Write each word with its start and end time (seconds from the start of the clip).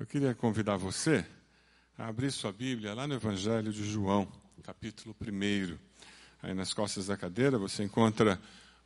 Eu 0.00 0.06
queria 0.06 0.34
convidar 0.34 0.78
você 0.78 1.22
a 1.98 2.08
abrir 2.08 2.32
sua 2.32 2.50
Bíblia 2.50 2.94
lá 2.94 3.06
no 3.06 3.12
Evangelho 3.12 3.70
de 3.70 3.84
João, 3.84 4.26
capítulo 4.62 5.14
1. 5.20 5.76
Aí 6.42 6.54
nas 6.54 6.72
costas 6.72 7.08
da 7.08 7.18
cadeira 7.18 7.58
você 7.58 7.84
encontra 7.84 8.40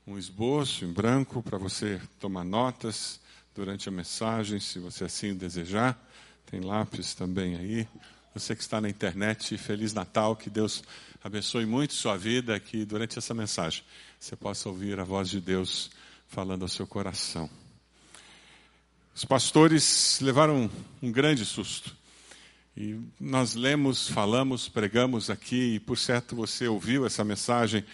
um 0.05 0.19
esboço 0.19 0.85
em 0.85 0.93
branco 0.93 1.41
para 1.41 1.57
você 1.57 2.01
tomar 2.19 2.43
notas 2.43 3.21
durante 3.55 3.89
a 3.89 3.93
mensagem, 3.93 4.59
se 4.59 4.81
você 4.81 5.05
assim 5.05 5.37
desejar. 5.37 5.97
Tem 6.47 6.59
lápis 6.59 7.15
também 7.15 7.55
aí. 7.55 7.89
Você 8.35 8.57
que 8.57 8.63
está 8.63 8.81
na 8.81 8.89
internet, 8.89 9.57
Feliz 9.57 9.95
Natal, 9.95 10.35
que 10.35 10.51
Deus 10.51 10.83
abençoe 11.23 11.65
muito 11.65 11.95
sua 11.95 12.17
vida, 12.17 12.59
que 12.59 12.85
durante 12.85 13.21
essa 13.21 13.33
mensagem 13.33 13.85
você 14.19 14.35
possa 14.35 14.69
ouvir 14.69 14.99
a 14.99 15.05
voz 15.05 15.31
de 15.31 15.41
Deus 15.41 15.93
falando 16.27 16.63
ao 16.63 16.69
seu 16.69 16.89
coração. 16.89 17.49
Os 19.15 19.25
pastores 19.25 20.19
levaram 20.21 20.69
um 21.01 21.13
grande 21.13 21.45
susto. 21.45 21.95
E 22.77 22.99
nós 23.21 23.55
lemos, 23.55 24.09
falamos, 24.09 24.69
pregamos 24.69 25.31
aqui, 25.31 25.77
e 25.77 25.81
por 25.81 25.97
certo 25.97 26.35
você 26.35 26.67
ouviu 26.67 27.07
essa 27.07 27.23
mensagem 27.23 27.85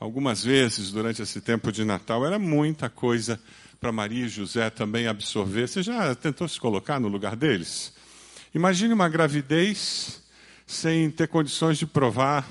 algumas 0.00 0.42
vezes 0.42 0.90
durante 0.90 1.22
esse 1.22 1.40
tempo 1.40 1.70
de 1.70 1.84
Natal. 1.84 2.26
Era 2.26 2.40
muita 2.40 2.90
coisa 2.90 3.40
para 3.80 3.92
Maria 3.92 4.26
e 4.26 4.28
José 4.28 4.68
também 4.68 5.06
absorver. 5.06 5.68
Você 5.68 5.80
já 5.80 6.12
tentou 6.16 6.48
se 6.48 6.58
colocar 6.58 6.98
no 6.98 7.06
lugar 7.06 7.36
deles? 7.36 7.92
Imagine 8.52 8.94
uma 8.94 9.08
gravidez 9.08 10.22
sem 10.66 11.08
ter 11.08 11.28
condições 11.28 11.78
de 11.78 11.86
provar 11.86 12.48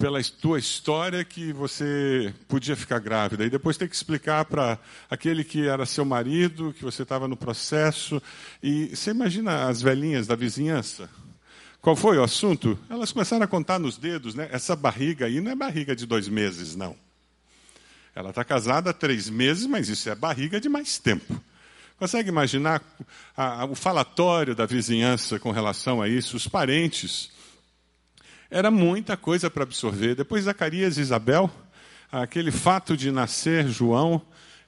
pela 0.00 0.18
tua 0.24 0.58
história 0.58 1.22
que 1.22 1.52
você 1.52 2.32
podia 2.48 2.74
ficar 2.74 2.98
grávida. 3.00 3.44
E 3.44 3.50
depois 3.50 3.76
ter 3.76 3.86
que 3.86 3.94
explicar 3.94 4.46
para 4.46 4.78
aquele 5.10 5.44
que 5.44 5.68
era 5.68 5.84
seu 5.84 6.06
marido 6.06 6.72
que 6.72 6.82
você 6.82 7.02
estava 7.02 7.28
no 7.28 7.36
processo. 7.36 8.20
E 8.62 8.96
você 8.96 9.10
imagina 9.10 9.68
as 9.68 9.82
velhinhas 9.82 10.26
da 10.26 10.34
vizinhança? 10.34 11.10
Qual 11.82 11.94
foi 11.94 12.16
o 12.16 12.24
assunto? 12.24 12.78
Elas 12.88 13.12
começaram 13.12 13.44
a 13.44 13.46
contar 13.46 13.78
nos 13.78 13.98
dedos 13.98 14.34
né? 14.34 14.48
Essa 14.50 14.74
barriga 14.74 15.26
aí 15.26 15.38
não 15.38 15.52
é 15.52 15.54
barriga 15.54 15.94
de 15.94 16.06
dois 16.06 16.28
meses 16.28 16.74
não. 16.74 16.96
Ela 18.14 18.30
está 18.30 18.42
casada 18.42 18.88
há 18.90 18.94
três 18.94 19.28
meses 19.28 19.66
mas 19.66 19.90
isso 19.90 20.08
é 20.08 20.14
barriga 20.14 20.58
de 20.58 20.70
mais 20.70 20.98
tempo. 20.98 21.38
Consegue 21.98 22.30
imaginar 22.30 22.82
a, 23.36 23.60
a, 23.60 23.64
o 23.66 23.74
falatório 23.74 24.54
da 24.54 24.64
vizinhança 24.64 25.38
com 25.38 25.50
relação 25.50 26.00
a 26.00 26.08
isso? 26.08 26.38
Os 26.38 26.48
parentes 26.48 27.30
era 28.50 28.70
muita 28.70 29.16
coisa 29.16 29.48
para 29.48 29.62
absorver. 29.62 30.14
Depois 30.14 30.44
Zacarias 30.44 30.98
e 30.98 31.00
Isabel, 31.00 31.50
aquele 32.10 32.50
fato 32.50 32.96
de 32.96 33.12
nascer 33.12 33.68
João, 33.68 34.20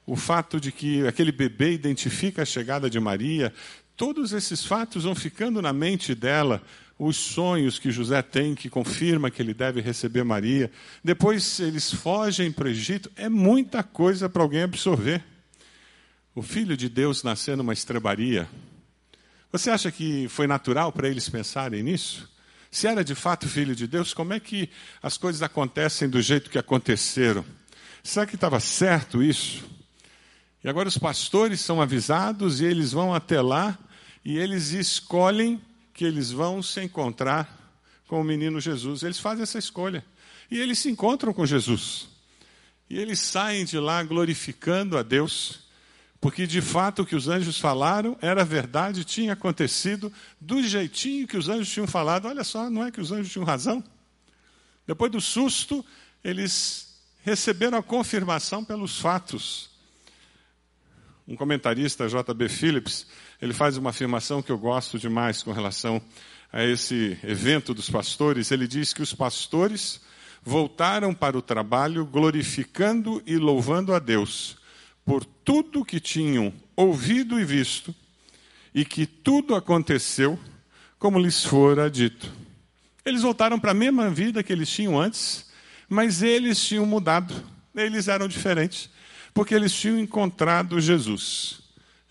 o 0.05 0.15
fato 0.15 0.59
de 0.59 0.71
que 0.71 1.05
aquele 1.05 1.31
bebê 1.31 1.73
identifica 1.73 2.43
a 2.43 2.45
chegada 2.45 2.89
de 2.89 2.99
Maria, 2.99 3.53
todos 3.97 4.31
esses 4.31 4.65
fatos 4.65 5.03
vão 5.03 5.13
ficando 5.13 5.61
na 5.61 5.73
mente 5.73 6.15
dela, 6.15 6.61
os 6.97 7.17
sonhos 7.17 7.79
que 7.79 7.91
José 7.91 8.21
tem, 8.21 8.55
que 8.55 8.69
confirma 8.69 9.29
que 9.29 9.41
ele 9.41 9.53
deve 9.53 9.81
receber 9.81 10.23
Maria. 10.23 10.71
Depois 11.03 11.59
eles 11.59 11.91
fogem 11.91 12.51
para 12.51 12.65
o 12.65 12.69
Egito, 12.69 13.11
é 13.15 13.27
muita 13.27 13.83
coisa 13.83 14.29
para 14.29 14.41
alguém 14.41 14.63
absorver. 14.63 15.23
O 16.35 16.41
filho 16.41 16.77
de 16.77 16.87
Deus 16.87 17.23
nascer 17.23 17.57
numa 17.57 17.73
estrebaria. 17.73 18.47
Você 19.51 19.69
acha 19.69 19.91
que 19.91 20.27
foi 20.29 20.47
natural 20.47 20.91
para 20.91 21.07
eles 21.07 21.29
pensarem 21.29 21.83
nisso? 21.83 22.32
Se 22.73 22.87
era 22.87 23.03
de 23.03 23.13
fato 23.13 23.47
filho 23.47 23.75
de 23.75 23.85
Deus, 23.85 24.15
como 24.15 24.33
é 24.33 24.39
que 24.39 24.67
as 24.99 25.15
coisas 25.15 25.43
acontecem 25.43 26.09
do 26.09 26.19
jeito 26.19 26.49
que 26.49 26.57
aconteceram? 26.57 27.45
Será 28.01 28.25
que 28.25 28.33
estava 28.33 28.59
certo 28.59 29.21
isso? 29.21 29.63
E 30.63 30.67
agora 30.67 30.89
os 30.89 30.97
pastores 30.97 31.61
são 31.61 31.79
avisados 31.79 32.61
e 32.61 32.65
eles 32.65 32.91
vão 32.91 33.13
até 33.13 33.39
lá 33.43 33.77
e 34.25 34.39
eles 34.39 34.71
escolhem 34.71 35.61
que 35.93 36.03
eles 36.03 36.31
vão 36.31 36.63
se 36.63 36.81
encontrar 36.81 37.77
com 38.07 38.19
o 38.19 38.23
menino 38.23 38.59
Jesus. 38.59 39.03
Eles 39.03 39.19
fazem 39.19 39.43
essa 39.43 39.59
escolha. 39.59 40.03
E 40.49 40.59
eles 40.59 40.79
se 40.79 40.89
encontram 40.89 41.31
com 41.31 41.45
Jesus. 41.45 42.07
E 42.89 42.97
eles 42.97 43.19
saem 43.19 43.65
de 43.65 43.77
lá 43.77 44.01
glorificando 44.01 44.97
a 44.97 45.03
Deus 45.03 45.59
porque 46.23 46.47
de 46.47 46.61
fato 46.61 47.01
o 47.01 47.05
que 47.05 47.17
os 47.17 47.27
anjos 47.27 47.59
falaram 47.59 48.17
era 48.21 48.45
verdade, 48.45 49.03
tinha 49.03 49.33
acontecido 49.33 50.09
do 50.39 50.63
jeitinho 50.63 51.27
que 51.27 51.35
os 51.35 51.49
anjos 51.49 51.69
tinham 51.69 51.85
falado. 51.85 52.29
Olha 52.29 52.45
só, 52.45 52.69
não 52.69 52.85
é 52.85 52.91
que 52.91 53.01
os 53.01 53.11
anjos 53.11 53.29
tinham 53.29 53.43
razão? 53.43 53.83
Depois 54.87 55.11
do 55.11 55.19
susto, 55.19 55.85
eles 56.23 56.97
receberam 57.23 57.77
a 57.77 57.83
confirmação 57.83 58.63
pelos 58.63 59.01
fatos. 59.01 59.69
Um 61.27 61.35
comentarista, 61.35 62.07
J.B. 62.07 62.47
Phillips, 62.47 63.05
ele 63.41 63.51
faz 63.51 63.75
uma 63.75 63.89
afirmação 63.89 64.41
que 64.41 64.49
eu 64.49 64.57
gosto 64.57 64.97
demais 64.97 65.43
com 65.43 65.51
relação 65.51 66.01
a 66.53 66.63
esse 66.63 67.19
evento 67.21 67.73
dos 67.73 67.89
pastores. 67.89 68.49
Ele 68.49 68.65
diz 68.65 68.93
que 68.93 69.01
os 69.01 69.13
pastores 69.13 69.99
voltaram 70.41 71.13
para 71.13 71.37
o 71.37 71.41
trabalho 71.41 72.05
glorificando 72.05 73.21
e 73.25 73.35
louvando 73.35 73.93
a 73.93 73.99
Deus 73.99 74.55
por 75.05 75.25
tudo 75.43 75.85
que 75.85 75.99
tinham 75.99 76.53
ouvido 76.75 77.39
e 77.39 77.45
visto, 77.45 77.93
e 78.73 78.83
que 78.83 79.05
tudo 79.05 79.55
aconteceu 79.55 80.39
como 80.97 81.19
lhes 81.19 81.43
fora 81.43 81.89
dito. 81.89 82.31
Eles 83.05 83.21
voltaram 83.21 83.59
para 83.59 83.71
a 83.71 83.75
mesma 83.75 84.09
vida 84.09 84.41
que 84.41 84.53
eles 84.53 84.69
tinham 84.69 84.99
antes, 84.99 85.51
mas 85.89 86.23
eles 86.23 86.63
tinham 86.63 86.85
mudado, 86.85 87.33
eles 87.75 88.07
eram 88.07 88.27
diferentes, 88.27 88.89
porque 89.33 89.53
eles 89.53 89.73
tinham 89.73 89.99
encontrado 89.99 90.79
Jesus. 90.79 91.61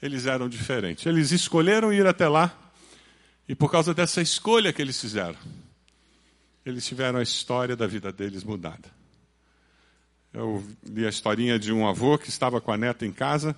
Eles 0.00 0.26
eram 0.26 0.48
diferentes. 0.48 1.06
Eles 1.06 1.30
escolheram 1.30 1.92
ir 1.92 2.06
até 2.06 2.28
lá, 2.28 2.72
e 3.48 3.54
por 3.54 3.70
causa 3.70 3.94
dessa 3.94 4.20
escolha 4.20 4.72
que 4.72 4.82
eles 4.82 5.00
fizeram, 5.00 5.38
eles 6.64 6.86
tiveram 6.86 7.18
a 7.18 7.22
história 7.22 7.74
da 7.74 7.86
vida 7.86 8.12
deles 8.12 8.44
mudada. 8.44 9.01
Eu 10.34 10.64
li 10.88 11.04
a 11.04 11.10
historinha 11.10 11.58
de 11.58 11.70
um 11.70 11.86
avô 11.86 12.16
que 12.16 12.30
estava 12.30 12.58
com 12.58 12.72
a 12.72 12.76
neta 12.78 13.04
em 13.04 13.12
casa, 13.12 13.54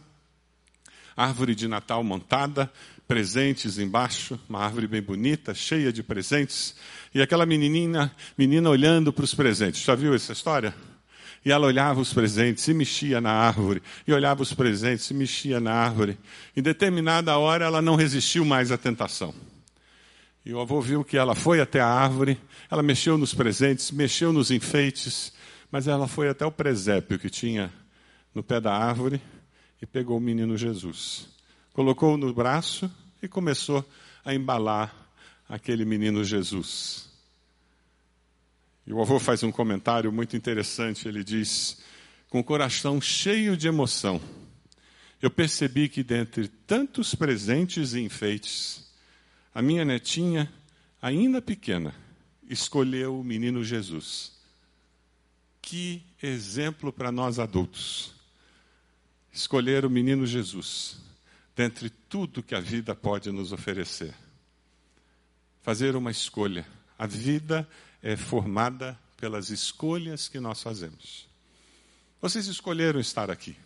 árvore 1.16 1.54
de 1.54 1.68
Natal 1.68 2.02
montada, 2.02 2.68
presentes 3.06 3.78
embaixo, 3.78 4.40
uma 4.48 4.58
árvore 4.58 4.88
bem 4.88 5.00
bonita, 5.00 5.54
cheia 5.54 5.92
de 5.92 6.02
presentes, 6.02 6.74
e 7.14 7.22
aquela 7.22 7.46
menininha, 7.46 8.10
menina 8.36 8.68
olhando 8.68 9.12
para 9.12 9.24
os 9.24 9.32
presentes. 9.32 9.84
Já 9.84 9.94
viu 9.94 10.16
essa 10.16 10.32
história? 10.32 10.74
E 11.44 11.52
ela 11.52 11.64
olhava 11.64 12.00
os 12.00 12.12
presentes 12.12 12.66
e 12.66 12.74
mexia 12.74 13.20
na 13.20 13.30
árvore, 13.30 13.80
e 14.04 14.12
olhava 14.12 14.42
os 14.42 14.52
presentes 14.52 15.08
e 15.10 15.14
mexia 15.14 15.60
na 15.60 15.72
árvore. 15.72 16.18
Em 16.56 16.62
determinada 16.62 17.38
hora 17.38 17.66
ela 17.66 17.80
não 17.80 17.94
resistiu 17.94 18.44
mais 18.44 18.72
à 18.72 18.76
tentação. 18.76 19.32
E 20.44 20.52
o 20.52 20.58
avô 20.60 20.80
viu 20.80 21.04
que 21.04 21.16
ela 21.16 21.36
foi 21.36 21.60
até 21.60 21.80
a 21.80 21.86
árvore, 21.86 22.36
ela 22.68 22.82
mexeu 22.82 23.16
nos 23.16 23.32
presentes, 23.32 23.92
mexeu 23.92 24.32
nos 24.32 24.50
enfeites, 24.50 25.32
mas 25.74 25.88
ela 25.88 26.06
foi 26.06 26.28
até 26.28 26.46
o 26.46 26.52
presépio 26.52 27.18
que 27.18 27.28
tinha 27.28 27.68
no 28.32 28.44
pé 28.44 28.60
da 28.60 28.72
árvore 28.72 29.20
e 29.82 29.84
pegou 29.84 30.18
o 30.18 30.20
menino 30.20 30.56
Jesus. 30.56 31.26
Colocou-o 31.72 32.16
no 32.16 32.32
braço 32.32 32.88
e 33.20 33.26
começou 33.26 33.84
a 34.24 34.32
embalar 34.32 34.94
aquele 35.48 35.84
menino 35.84 36.22
Jesus. 36.22 37.10
E 38.86 38.92
o 38.92 39.00
avô 39.00 39.18
faz 39.18 39.42
um 39.42 39.50
comentário 39.50 40.12
muito 40.12 40.36
interessante. 40.36 41.08
Ele 41.08 41.24
diz: 41.24 41.82
com 42.30 42.38
o 42.38 42.44
coração 42.44 43.00
cheio 43.00 43.56
de 43.56 43.66
emoção, 43.66 44.20
eu 45.20 45.28
percebi 45.28 45.88
que 45.88 46.04
dentre 46.04 46.46
tantos 46.46 47.16
presentes 47.16 47.94
e 47.94 48.00
enfeites, 48.00 48.92
a 49.52 49.60
minha 49.60 49.84
netinha, 49.84 50.52
ainda 51.02 51.42
pequena, 51.42 51.92
escolheu 52.48 53.18
o 53.18 53.24
menino 53.24 53.64
Jesus 53.64 54.34
que 55.64 56.04
exemplo 56.22 56.92
para 56.92 57.10
nós 57.10 57.38
adultos. 57.38 58.12
Escolher 59.32 59.86
o 59.86 59.91
menino 59.91 60.26
Jesus, 60.26 60.98
dentre 61.56 61.88
tudo 61.88 62.42
que 62.42 62.54
a 62.54 62.60
vida 62.60 62.94
pode 62.94 63.32
nos 63.32 63.50
oferecer. 63.50 64.15
Fazer 65.62 65.97
uma 65.97 66.10
escolha. 66.10 66.66
A 66.98 67.06
vida 67.06 67.66
é 68.03 68.15
formada 68.15 68.98
pelas 69.16 69.48
escolhas 69.48 70.28
que 70.28 70.39
nós 70.39 70.62
fazemos. 70.62 71.27
Vocês 72.21 72.47
escolheram 72.47 73.00
estar 73.00 73.30
aqui. 73.30 73.56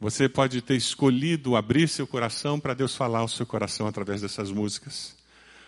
Você 0.00 0.28
pode 0.28 0.60
ter 0.60 0.74
escolhido 0.74 1.54
abrir 1.54 1.88
seu 1.88 2.06
coração 2.06 2.58
para 2.58 2.74
Deus 2.74 2.96
falar 2.96 3.20
ao 3.20 3.28
seu 3.28 3.46
coração 3.46 3.86
através 3.86 4.22
dessas 4.22 4.50
músicas. 4.50 5.16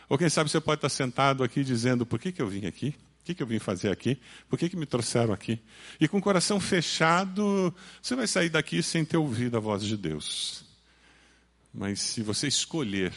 Ou 0.09 0.19
quem 0.19 0.29
sabe 0.29 0.51
você 0.51 0.61
pode 0.61 0.79
estar 0.79 0.89
sentado 0.89 1.45
aqui 1.45 1.63
dizendo: 1.63 2.05
por 2.05 2.19
que, 2.19 2.33
que 2.33 2.43
eu 2.43 2.49
vim 2.49 2.67
aqui? 2.67 2.95
O 3.23 3.25
que, 3.25 3.37
que 3.37 3.43
eu 3.43 3.47
vim 3.47 3.61
fazer 3.61 3.89
aqui? 3.89 4.21
Por 4.49 4.59
que, 4.59 4.69
que 4.69 4.77
me 4.77 4.85
trouxeram 4.85 5.33
aqui? 5.33 5.63
E 6.01 6.09
com 6.09 6.19
o 6.19 6.21
coração 6.21 6.59
fechado, 6.59 7.73
você 8.03 8.17
vai 8.17 8.27
sair 8.27 8.51
daqui 8.51 8.83
sem 8.83 9.05
ter 9.05 9.17
ouvido 9.17 9.57
a 9.57 9.61
voz 9.61 9.85
de 9.85 9.97
Deus. 9.97 10.65
Mas 11.73 12.01
se 12.01 12.21
você 12.21 12.49
escolher 12.49 13.15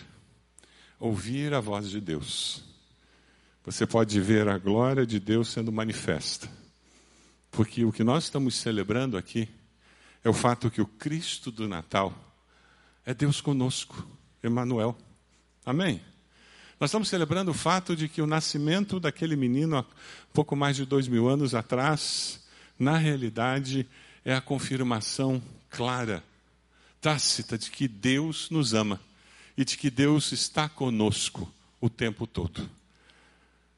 ouvir 1.00 1.56
a 1.56 1.60
voz 1.60 1.90
de 1.90 2.00
Deus, 2.00 2.63
você 3.63 3.88
pode 3.88 4.22
ver 4.22 4.48
a 4.48 4.60
glória 4.60 5.07
de 5.07 5.19
Deus 5.19 5.50
sendo 5.50 5.72
manifesta. 5.72 6.48
Porque 7.50 7.84
o 7.84 7.92
que 7.92 8.04
nós 8.04 8.25
estamos 8.25 8.54
celebrando 8.54 9.18
aqui 9.18 9.50
é 10.24 10.30
o 10.30 10.34
fato 10.34 10.69
que 10.69 10.81
o 10.81 10.86
Cristo 10.86 11.50
do 11.52 11.68
Natal 11.68 12.13
é 13.04 13.12
Deus 13.12 13.42
conosco, 13.42 14.07
Emmanuel. 14.44 14.96
Amém? 15.66 16.00
Nós 16.77 16.89
estamos 16.89 17.07
celebrando 17.07 17.51
o 17.51 17.54
fato 17.54 17.95
de 17.95 18.10
que 18.10 18.22
o 18.22 18.27
nascimento 18.27 19.00
daquele 19.00 19.38
menino 19.38 19.77
há 19.77 19.86
pouco 20.33 20.57
mais 20.57 20.75
de 20.75 20.86
dois 20.86 21.07
mil 21.07 21.30
anos 21.30 21.56
atrás, 21.56 22.44
na 22.77 22.98
realidade, 22.98 23.88
é 24.25 24.36
a 24.36 24.42
confirmação 24.42 25.42
clara, 25.69 26.22
tácita, 27.00 27.57
de 27.57 27.72
que 27.72 27.88
Deus 27.88 28.50
nos 28.50 28.74
ama 28.74 29.00
e 29.56 29.63
de 29.63 29.77
que 29.77 29.89
Deus 29.89 30.33
está 30.33 30.68
conosco 30.68 31.50
o 31.80 31.89
tempo 31.89 32.27
todo. 32.27 32.69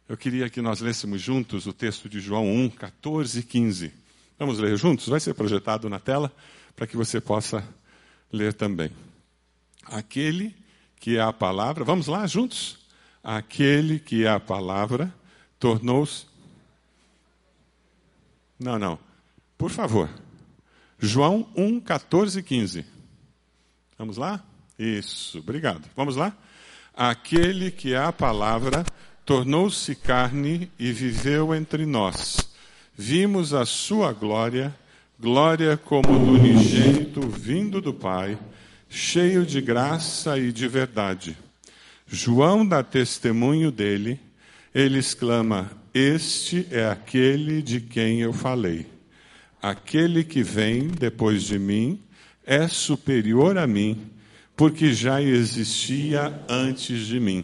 Eu 0.10 0.18
queria 0.18 0.50
que 0.50 0.62
nós 0.62 0.80
lêssemos 0.80 1.22
juntos 1.22 1.68
o 1.68 1.74
texto 1.74 2.10
de 2.10 2.20
João 2.20 2.52
1, 2.52 2.70
14 2.70 3.40
e 3.40 3.44
15. 3.44 3.94
Vamos 4.40 4.58
ler 4.58 4.76
juntos? 4.76 5.08
Vai 5.08 5.20
ser 5.20 5.36
projetado 5.36 5.88
na 5.88 6.00
tela 6.00 6.34
para 6.76 6.88
que 6.88 6.98
você 6.98 7.22
possa 7.22 7.64
ler 8.32 8.54
também. 8.54 8.90
Aquele 9.84 10.56
que 11.00 11.18
é 11.18 11.22
a 11.22 11.32
palavra, 11.32 11.84
vamos 11.84 12.08
lá 12.08 12.26
juntos? 12.26 12.87
Aquele 13.30 14.00
que 14.00 14.24
é 14.24 14.30
a 14.30 14.40
palavra 14.40 15.14
tornou-se. 15.60 16.26
Não, 18.58 18.80
não. 18.80 18.98
Por 19.58 19.70
favor. 19.70 20.10
João 20.98 21.46
1, 21.54 21.82
14 21.82 22.40
e 22.40 22.44
15. 22.44 22.86
Vamos 23.98 24.16
lá? 24.16 24.42
Isso, 24.80 25.40
obrigado. 25.40 25.90
Vamos 25.94 26.16
lá? 26.16 26.34
Aquele 26.96 27.70
que 27.70 27.94
é 27.94 27.98
a 27.98 28.14
palavra 28.14 28.86
tornou-se 29.26 29.94
carne 29.94 30.72
e 30.80 30.94
viveu 30.94 31.54
entre 31.54 31.86
nós. 31.86 32.50
Vimos 32.98 33.54
a 33.54 33.66
sua 33.66 34.14
glória, 34.14 34.74
glória 35.20 35.76
como 35.76 36.18
do 36.18 36.32
unigênito 36.32 37.28
vindo 37.28 37.82
do 37.82 37.94
Pai, 37.94 38.40
cheio 38.88 39.46
de 39.46 39.60
graça 39.60 40.40
e 40.40 40.50
de 40.54 40.66
verdade. 40.70 41.38
João 42.07 42.65
dá 42.65 42.81
testemunho 42.81 43.71
dele, 43.71 44.19
ele 44.74 45.00
exclama: 45.00 45.71
Este 45.94 46.65
é 46.71 46.89
aquele 46.89 47.62
de 47.62 47.81
quem 47.81 48.21
eu 48.21 48.31
falei. 48.31 48.88
Aquele 49.62 50.24
que 50.24 50.42
vem 50.42 50.88
depois 50.88 51.44
de 51.44 51.59
mim 51.59 52.01
é 52.45 52.68
superior 52.68 53.57
a 53.57 53.68
mim, 53.68 54.09
porque 54.56 54.94
já 54.94 55.21
existia 55.21 56.42
antes 56.48 57.06
de 57.06 57.19
mim. 57.19 57.44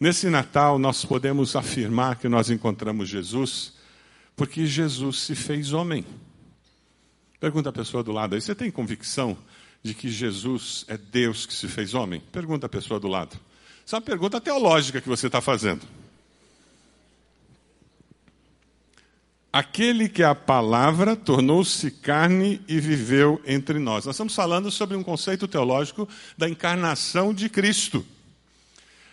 Nesse 0.00 0.30
Natal, 0.30 0.78
nós 0.78 1.04
podemos 1.04 1.54
afirmar 1.54 2.16
que 2.16 2.28
nós 2.28 2.48
encontramos 2.48 3.08
Jesus, 3.08 3.74
porque 4.34 4.66
Jesus 4.66 5.20
se 5.20 5.34
fez 5.34 5.72
homem. 5.72 6.04
Pergunta 7.38 7.68
a 7.68 7.72
pessoa 7.72 8.02
do 8.02 8.12
lado 8.12 8.34
aí: 8.34 8.40
você 8.40 8.54
tem 8.54 8.70
convicção 8.70 9.36
de 9.82 9.92
que 9.92 10.08
Jesus 10.08 10.84
é 10.88 10.96
Deus 10.96 11.44
que 11.44 11.52
se 11.52 11.68
fez 11.68 11.92
homem? 11.92 12.22
Pergunta 12.32 12.66
a 12.66 12.68
pessoa 12.68 12.98
do 12.98 13.08
lado. 13.08 13.38
Isso 13.86 13.94
é 13.94 13.98
uma 13.98 14.04
pergunta 14.04 14.40
teológica 14.40 15.00
que 15.00 15.08
você 15.08 15.28
está 15.28 15.40
fazendo. 15.40 15.86
Aquele 19.52 20.08
que 20.08 20.24
é 20.24 20.26
a 20.26 20.34
palavra 20.34 21.14
tornou-se 21.14 21.88
carne 21.92 22.60
e 22.66 22.80
viveu 22.80 23.40
entre 23.46 23.78
nós. 23.78 24.04
Nós 24.04 24.16
estamos 24.16 24.34
falando 24.34 24.72
sobre 24.72 24.96
um 24.96 25.04
conceito 25.04 25.46
teológico 25.46 26.08
da 26.36 26.48
encarnação 26.48 27.32
de 27.32 27.48
Cristo. 27.48 28.04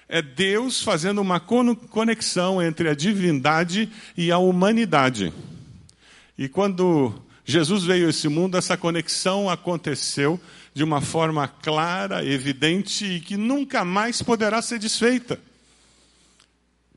É 0.09 0.23
Deus 0.23 0.81
fazendo 0.81 1.21
uma 1.21 1.39
conexão 1.39 2.59
entre 2.59 2.89
a 2.89 2.95
divindade 2.95 3.91
e 4.17 4.31
a 4.31 4.39
humanidade. 4.39 5.31
E 6.35 6.49
quando 6.49 7.13
Jesus 7.45 7.83
veio 7.83 8.07
a 8.07 8.09
esse 8.09 8.27
mundo, 8.27 8.57
essa 8.57 8.75
conexão 8.75 9.47
aconteceu 9.51 10.41
de 10.73 10.83
uma 10.83 11.01
forma 11.01 11.47
clara, 11.47 12.25
evidente 12.25 13.05
e 13.05 13.19
que 13.19 13.37
nunca 13.37 13.85
mais 13.85 14.21
poderá 14.21 14.61
ser 14.61 14.79
desfeita. 14.79 15.39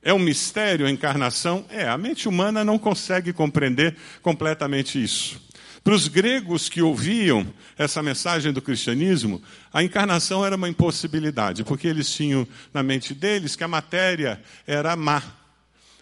É 0.02 0.14
um 0.14 0.19
mistério 0.19 0.87
a 0.87 0.90
encarnação? 0.90 1.64
É, 1.69 1.88
a 1.88 1.99
mente 1.99 2.28
humana 2.28 2.64
não 2.64 2.78
consegue 2.78 3.32
compreender 3.32 3.96
completamente 4.23 5.02
isso. 5.02 5.40
Para 5.82 5.94
os 5.94 6.08
gregos 6.08 6.69
que 6.69 6.82
ouviam 6.82 7.46
essa 7.78 8.02
mensagem 8.02 8.52
do 8.52 8.61
cristianismo, 8.61 9.40
a 9.73 9.84
encarnação 9.84 10.44
era 10.44 10.56
uma 10.56 10.69
impossibilidade, 10.69 11.62
porque 11.62 11.87
eles 11.87 12.11
tinham 12.11 12.46
na 12.75 12.82
mente 12.82 13.14
deles 13.14 13.55
que 13.55 13.62
a 13.62 13.69
matéria 13.69 14.43
era 14.67 14.96
má. 14.96 15.23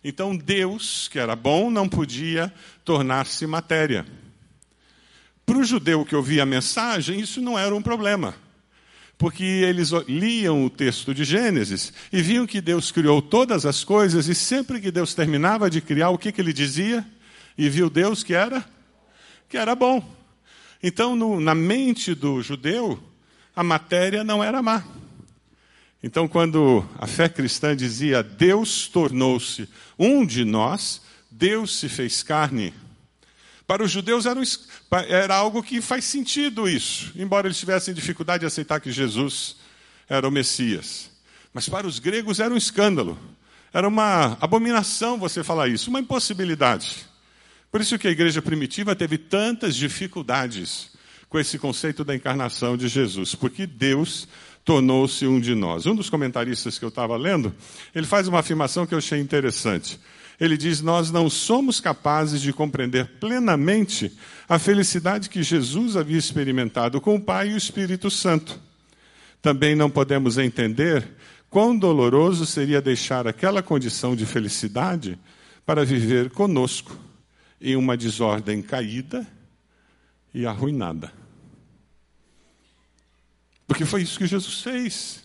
Então 0.03 0.37
Deus, 0.37 1.09
que 1.09 1.19
era 1.19 1.35
bom, 1.35 1.71
não 1.71 1.89
podia 1.89 2.53
tornar-se 2.85 3.47
matéria. 3.47 4.07
Para 5.47 5.59
o 5.59 5.65
judeu 5.65 6.05
que 6.05 6.17
ouvia 6.17 6.43
a 6.43 6.47
mensagem, 6.47 7.21
isso 7.21 7.41
não 7.41 7.59
era 7.59 7.75
um 7.75 7.83
problema. 7.83 8.35
Porque 9.17 9.45
eles 9.45 9.91
liam 10.09 10.65
o 10.65 10.71
texto 10.71 11.15
de 11.15 11.25
Gênesis 11.25 11.93
e 12.13 12.21
viam 12.21 12.47
que 12.47 12.61
Deus 12.61 12.91
criou 12.91 13.23
todas 13.23 13.65
as 13.65 13.85
coisas, 13.85 14.27
e 14.27 14.35
sempre 14.35 14.81
que 14.81 14.91
Deus 14.91 15.15
terminava 15.15 15.71
de 15.71 15.81
criar, 15.81 16.11
o 16.11 16.19
que, 16.19 16.33
que 16.33 16.41
ele 16.41 16.53
dizia? 16.53 17.07
E 17.57 17.69
viu 17.69 17.89
Deus 17.89 18.23
que 18.23 18.35
era? 18.35 18.65
Que 19.49 19.57
era 19.57 19.75
bom. 19.75 20.03
Então, 20.83 21.15
no, 21.15 21.41
na 21.41 21.55
mente 21.55 22.15
do 22.15 22.43
judeu, 22.43 23.03
a 23.55 23.63
matéria 23.63 24.25
não 24.25 24.43
era 24.43 24.61
má. 24.61 24.85
Então, 26.03 26.29
quando 26.29 26.85
a 26.99 27.07
fé 27.07 27.29
cristã 27.29 27.75
dizia 27.75 28.23
Deus 28.23 28.89
tornou-se 28.89 29.67
um 29.99 30.27
de 30.27 30.45
nós, 30.45 31.01
Deus 31.31 31.79
se 31.79 31.89
fez 31.89 32.23
carne, 32.23 32.75
para 33.67 33.83
os 33.83 33.91
judeus 33.91 34.27
era, 34.27 34.39
um, 34.39 34.43
era, 35.09 35.35
algo 35.35 35.63
que 35.63 35.81
faz 35.81 36.05
sentido 36.05 36.69
isso, 36.69 37.13
embora 37.17 37.47
eles 37.47 37.59
tivessem 37.59 37.95
dificuldade 37.95 38.41
de 38.41 38.47
aceitar 38.47 38.81
que 38.81 38.93
Jesus 38.93 39.57
era 40.09 40.29
o 40.29 40.31
Messias. 40.31 41.11
Mas 41.53 41.69
para 41.69 41.87
os 41.87 41.99
gregos 41.99 42.41
era 42.41 42.53
um 42.53 42.57
escândalo, 42.57 43.19
era 43.73 43.89
uma 43.89 44.37
abominação 44.41 45.19
você 45.19 45.43
falar 45.43 45.69
isso, 45.69 45.89
uma 45.89 46.01
impossibilidade. 46.01 47.07
Por 47.71 47.81
isso 47.81 47.99
que 47.99 48.07
a 48.07 48.11
igreja 48.11 48.43
primitiva 48.43 48.95
teve 48.95 49.19
tantas 49.19 49.75
dificuldades 49.75 50.93
com 51.29 51.39
esse 51.39 51.59
conceito 51.59 52.05
da 52.05 52.15
encarnação 52.15 52.77
de 52.77 52.87
Jesus, 52.87 53.35
porque 53.35 53.67
Deus 53.67 54.29
tornou-se 54.65 55.27
um 55.27 55.41
de 55.41 55.55
nós. 55.55 55.87
Um 55.87 55.95
dos 55.95 56.09
comentaristas 56.09 56.79
que 56.79 56.85
eu 56.85 56.89
estava 56.89 57.17
lendo, 57.17 57.55
ele 57.95 58.07
faz 58.07 58.29
uma 58.29 58.39
afirmação 58.39 58.87
que 58.87 58.95
eu 58.95 58.99
achei 58.99 59.19
interessante. 59.21 59.99
Ele 60.41 60.57
diz: 60.57 60.81
Nós 60.81 61.11
não 61.11 61.31
somos 61.31 61.81
capazes 61.81 62.41
de 62.41 62.53
compreender 62.53 63.07
plenamente 63.21 64.17
a 64.49 64.59
felicidade 64.59 65.29
que 65.29 65.43
Jesus 65.43 65.97
havia 65.97 66.19
experimentado 66.19 67.01
com 67.01 67.15
o 67.15 67.21
Pai 67.21 67.51
e 67.51 67.55
o 67.55 67.57
Espírito 67.57 68.11
Santo. 68.11 68.59
Também 69.41 69.75
não 69.75 69.91
podemos 69.91 70.39
entender 70.39 71.07
quão 71.49 71.77
doloroso 71.77 72.47
seria 72.47 72.81
deixar 72.81 73.29
aquela 73.29 73.63
condição 73.63 74.17
de 74.17 74.27
felicidade 74.27 75.19
para 75.65 75.85
viver 75.85 76.31
conosco 76.31 76.99
em 77.61 77.77
uma 77.77 77.97
desordem 77.97 78.61
caída 78.61 79.27
e 80.33 80.47
arruinada. 80.47 81.13
Porque 83.67 83.85
foi 83.85 84.03
isso 84.03 84.19
que 84.19 84.27
Jesus 84.27 84.61
fez. 84.63 85.23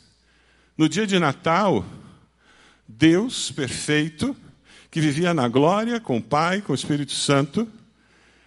No 0.77 0.87
dia 0.87 1.05
de 1.05 1.19
Natal, 1.19 1.85
Deus 2.87 3.51
perfeito 3.51 4.35
que 4.91 4.99
vivia 4.99 5.33
na 5.33 5.47
glória 5.47 5.99
com 5.99 6.17
o 6.17 6.21
Pai, 6.21 6.61
com 6.61 6.71
o 6.71 6.75
Espírito 6.75 7.11
Santo, 7.11 7.67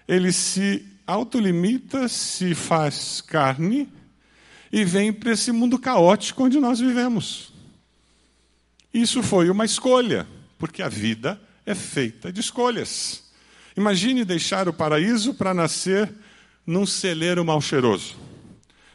ele 0.09 0.33
se 0.33 0.85
autolimita, 1.07 2.09
se 2.09 2.55
faz 2.55 3.21
carne 3.21 3.89
e 4.73 4.85
vem 4.85 5.13
para 5.13 5.33
esse 5.33 5.53
mundo 5.53 5.79
caótico 5.79 6.45
onde 6.45 6.59
nós 6.59 6.81
vivemos. 6.81 7.53
Isso 8.93 9.23
foi 9.23 9.49
uma 9.51 9.65
escolha, 9.65 10.27
porque 10.59 10.83
a 10.83 10.89
vida 10.89 11.41
é 11.65 11.75
feita 11.75 12.33
de 12.33 12.41
escolhas. 12.41 13.23
Imagine 13.77 14.25
deixar 14.25 14.69
o 14.69 14.73
paraíso 14.73 15.35
para 15.35 15.55
nascer 15.55 16.13
num 16.67 16.85
celeiro 16.85 17.45
mal 17.45 17.61
cheiroso. 17.61 18.17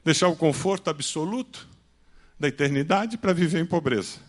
Deixar 0.03 0.27
o 0.27 0.35
conforto 0.35 0.89
absoluto 0.89 1.67
da 2.39 2.47
eternidade 2.47 3.17
para 3.17 3.33
viver 3.33 3.59
em 3.59 3.65
pobreza. 3.65 4.19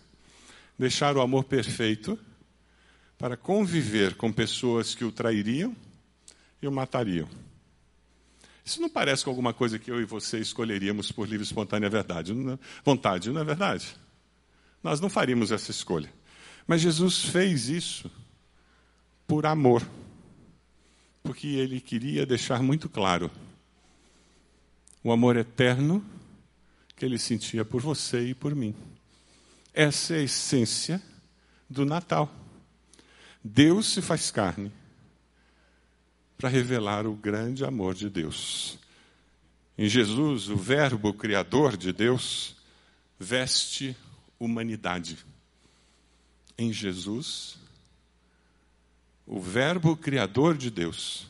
Deixar 0.77 1.15
o 1.15 1.21
amor 1.21 1.43
perfeito 1.43 2.17
para 3.19 3.35
conviver 3.35 4.15
com 4.15 4.31
pessoas 4.31 4.95
que 4.95 5.03
o 5.03 5.11
trairiam 5.11 5.75
e 6.61 6.67
o 6.67 6.71
matariam. 6.71 7.27
Isso 8.63 8.79
não 8.79 8.89
parece 8.89 9.25
com 9.25 9.29
alguma 9.29 9.53
coisa 9.53 9.77
que 9.77 9.91
eu 9.91 9.99
e 9.99 10.05
você 10.05 10.39
escolheríamos 10.39 11.11
por 11.11 11.27
livre 11.27 11.43
e 11.43 11.47
espontânea 11.47 11.89
verdade, 11.89 12.31
é? 12.31 12.59
vontade, 12.83 13.29
não 13.29 13.41
é 13.41 13.43
verdade? 13.43 13.93
Nós 14.81 15.01
não 15.01 15.09
faríamos 15.09 15.51
essa 15.51 15.69
escolha. 15.69 16.11
Mas 16.65 16.81
Jesus 16.81 17.25
fez 17.25 17.67
isso 17.67 18.09
por 19.27 19.45
amor, 19.45 19.85
porque 21.21 21.47
ele 21.47 21.81
queria 21.81 22.25
deixar 22.25 22.63
muito 22.63 22.87
claro 22.87 23.29
o 25.03 25.11
amor 25.11 25.35
eterno 25.35 26.03
que 26.95 27.03
ele 27.03 27.17
sentia 27.17 27.65
por 27.65 27.81
você 27.81 28.29
e 28.29 28.33
por 28.33 28.55
mim. 28.55 28.73
Essa 29.73 30.13
é 30.13 30.19
a 30.19 30.23
essência 30.23 31.01
do 31.69 31.85
Natal. 31.85 32.38
Deus 33.43 33.87
se 33.87 34.01
faz 34.01 34.31
carne 34.31 34.71
para 36.37 36.49
revelar 36.49 37.05
o 37.05 37.15
grande 37.15 37.65
amor 37.65 37.93
de 37.93 38.09
Deus. 38.09 38.77
Em 39.77 39.87
Jesus, 39.87 40.49
o 40.49 40.57
Verbo 40.57 41.13
Criador 41.13 41.77
de 41.77 41.93
Deus 41.93 42.55
veste 43.17 43.95
humanidade. 44.39 45.17
Em 46.57 46.71
Jesus, 46.71 47.57
o 49.25 49.39
Verbo 49.39 49.95
Criador 49.95 50.57
de 50.57 50.69
Deus 50.69 51.27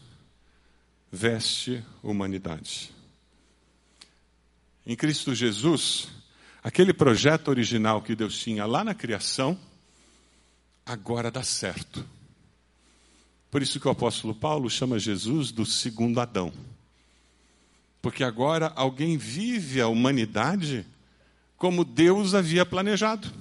veste 1.12 1.84
humanidade. 2.02 2.92
Em 4.86 4.96
Cristo 4.96 5.36
Jesus, 5.36 6.08
aquele 6.64 6.94
projeto 6.94 7.50
original 7.50 8.02
que 8.02 8.16
Deus 8.16 8.40
tinha 8.40 8.66
lá 8.66 8.84
na 8.84 8.96
criação, 8.96 9.60
agora 10.90 11.30
dá 11.30 11.44
certo. 11.44 12.04
Por 13.52 13.62
isso 13.62 13.80
que 13.80 13.88
o 13.88 13.92
apóstolo 13.92 14.34
Paulo 14.34 14.68
chama 14.72 14.98
Jesus 14.98 15.52
do 15.52 15.64
segundo 15.64 16.20
Adão. 16.20 16.52
Porque 18.02 18.24
agora 18.24 18.74
alguém 18.76 19.16
vive 19.16 19.80
a 19.82 19.88
humanidade 19.88 20.84
como 21.58 21.86
Deus 21.86 22.34
havia 22.34 22.66
planejado. 22.66 23.32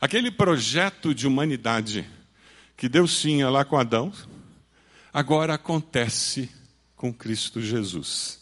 Aquele 0.00 0.30
projeto 0.30 1.12
de 1.12 1.26
humanidade 1.26 2.08
que 2.76 2.88
Deus 2.88 3.20
tinha 3.20 3.50
lá 3.50 3.64
com 3.64 3.76
Adão, 3.76 4.12
agora 5.12 5.54
acontece 5.54 6.48
com 6.94 7.12
Cristo 7.12 7.60
Jesus. 7.60 8.38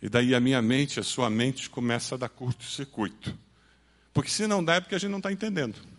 E 0.00 0.08
daí 0.08 0.34
a 0.34 0.40
minha 0.40 0.62
mente, 0.62 0.98
a 0.98 1.02
sua 1.02 1.28
mente 1.28 1.68
começa 1.68 2.14
a 2.14 2.18
dar 2.18 2.30
curto-circuito. 2.30 3.36
Porque 4.14 4.30
se 4.30 4.46
não 4.46 4.64
dá 4.64 4.76
é 4.76 4.80
porque 4.80 4.94
a 4.94 4.98
gente 4.98 5.10
não 5.10 5.18
está 5.18 5.30
entendendo. 5.30 5.93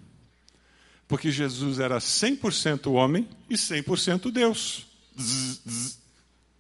Porque 1.08 1.32
Jesus 1.32 1.80
era 1.80 1.98
100% 2.00 2.92
homem 2.92 3.28
e 3.50 3.56
100% 3.56 4.32
Deus. 4.32 4.88
Zzz, 5.20 5.62
zzz. 5.68 6.00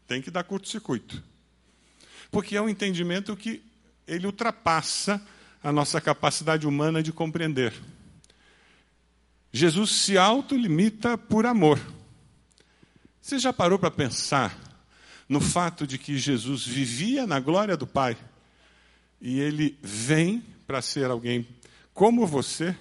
Tem 0.08 0.22
que 0.22 0.30
dar 0.30 0.44
curto-circuito. 0.44 1.22
Porque 2.30 2.56
é 2.56 2.62
um 2.62 2.70
entendimento 2.70 3.36
que 3.36 3.64
ele 4.08 4.28
ultrapassa 4.28 5.22
a 5.64 5.72
nossa 5.72 6.00
capacidade 6.00 6.68
humana 6.68 7.02
de 7.02 7.12
compreender. 7.12 7.74
Jesus 9.52 9.92
se 9.92 10.18
autolimita 10.18 11.18
por 11.18 11.46
amor. 11.46 11.80
Você 13.22 13.40
já 13.40 13.52
parou 13.52 13.80
para 13.80 13.90
pensar 13.90 14.56
no 15.28 15.42
fato 15.42 15.88
de 15.88 15.98
que 15.98 16.18
Jesus 16.18 16.66
vivia 16.66 17.25
na 17.25 17.40
glória 17.40 17.75
do 17.75 17.88
Pai 17.88 18.16
e 19.20 19.40
ele 19.40 19.78
vem 19.82 20.44
para 20.68 20.82
ser 20.82 21.10
alguém 21.10 21.48
como 21.94 22.28
você, 22.28 22.78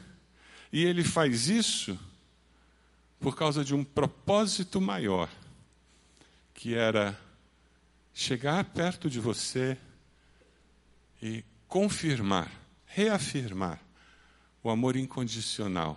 e 0.75 0.85
ele 0.85 1.05
faz 1.05 1.47
isso 1.47 1.97
por 3.21 3.37
causa 3.37 3.65
de 3.65 3.73
um 3.73 3.85
propósito 3.85 4.81
maior, 4.81 5.31
que 6.53 6.75
era 6.75 7.17
chegar 8.13 8.65
perto 8.65 9.09
de 9.09 9.21
você 9.21 9.79
e 11.23 11.45
confirmar, 11.69 12.51
reafirmar 12.87 13.81
o 14.65 14.69
amor 14.69 14.97
incondicional 14.97 15.97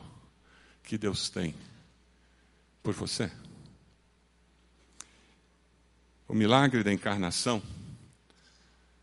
que 0.84 0.96
Deus 0.96 1.27
tem 1.27 1.55
por 2.84 2.93
você. 2.93 3.31
O 6.27 6.36
milagre 6.36 6.84
da 6.84 6.93
encarnação 6.93 7.63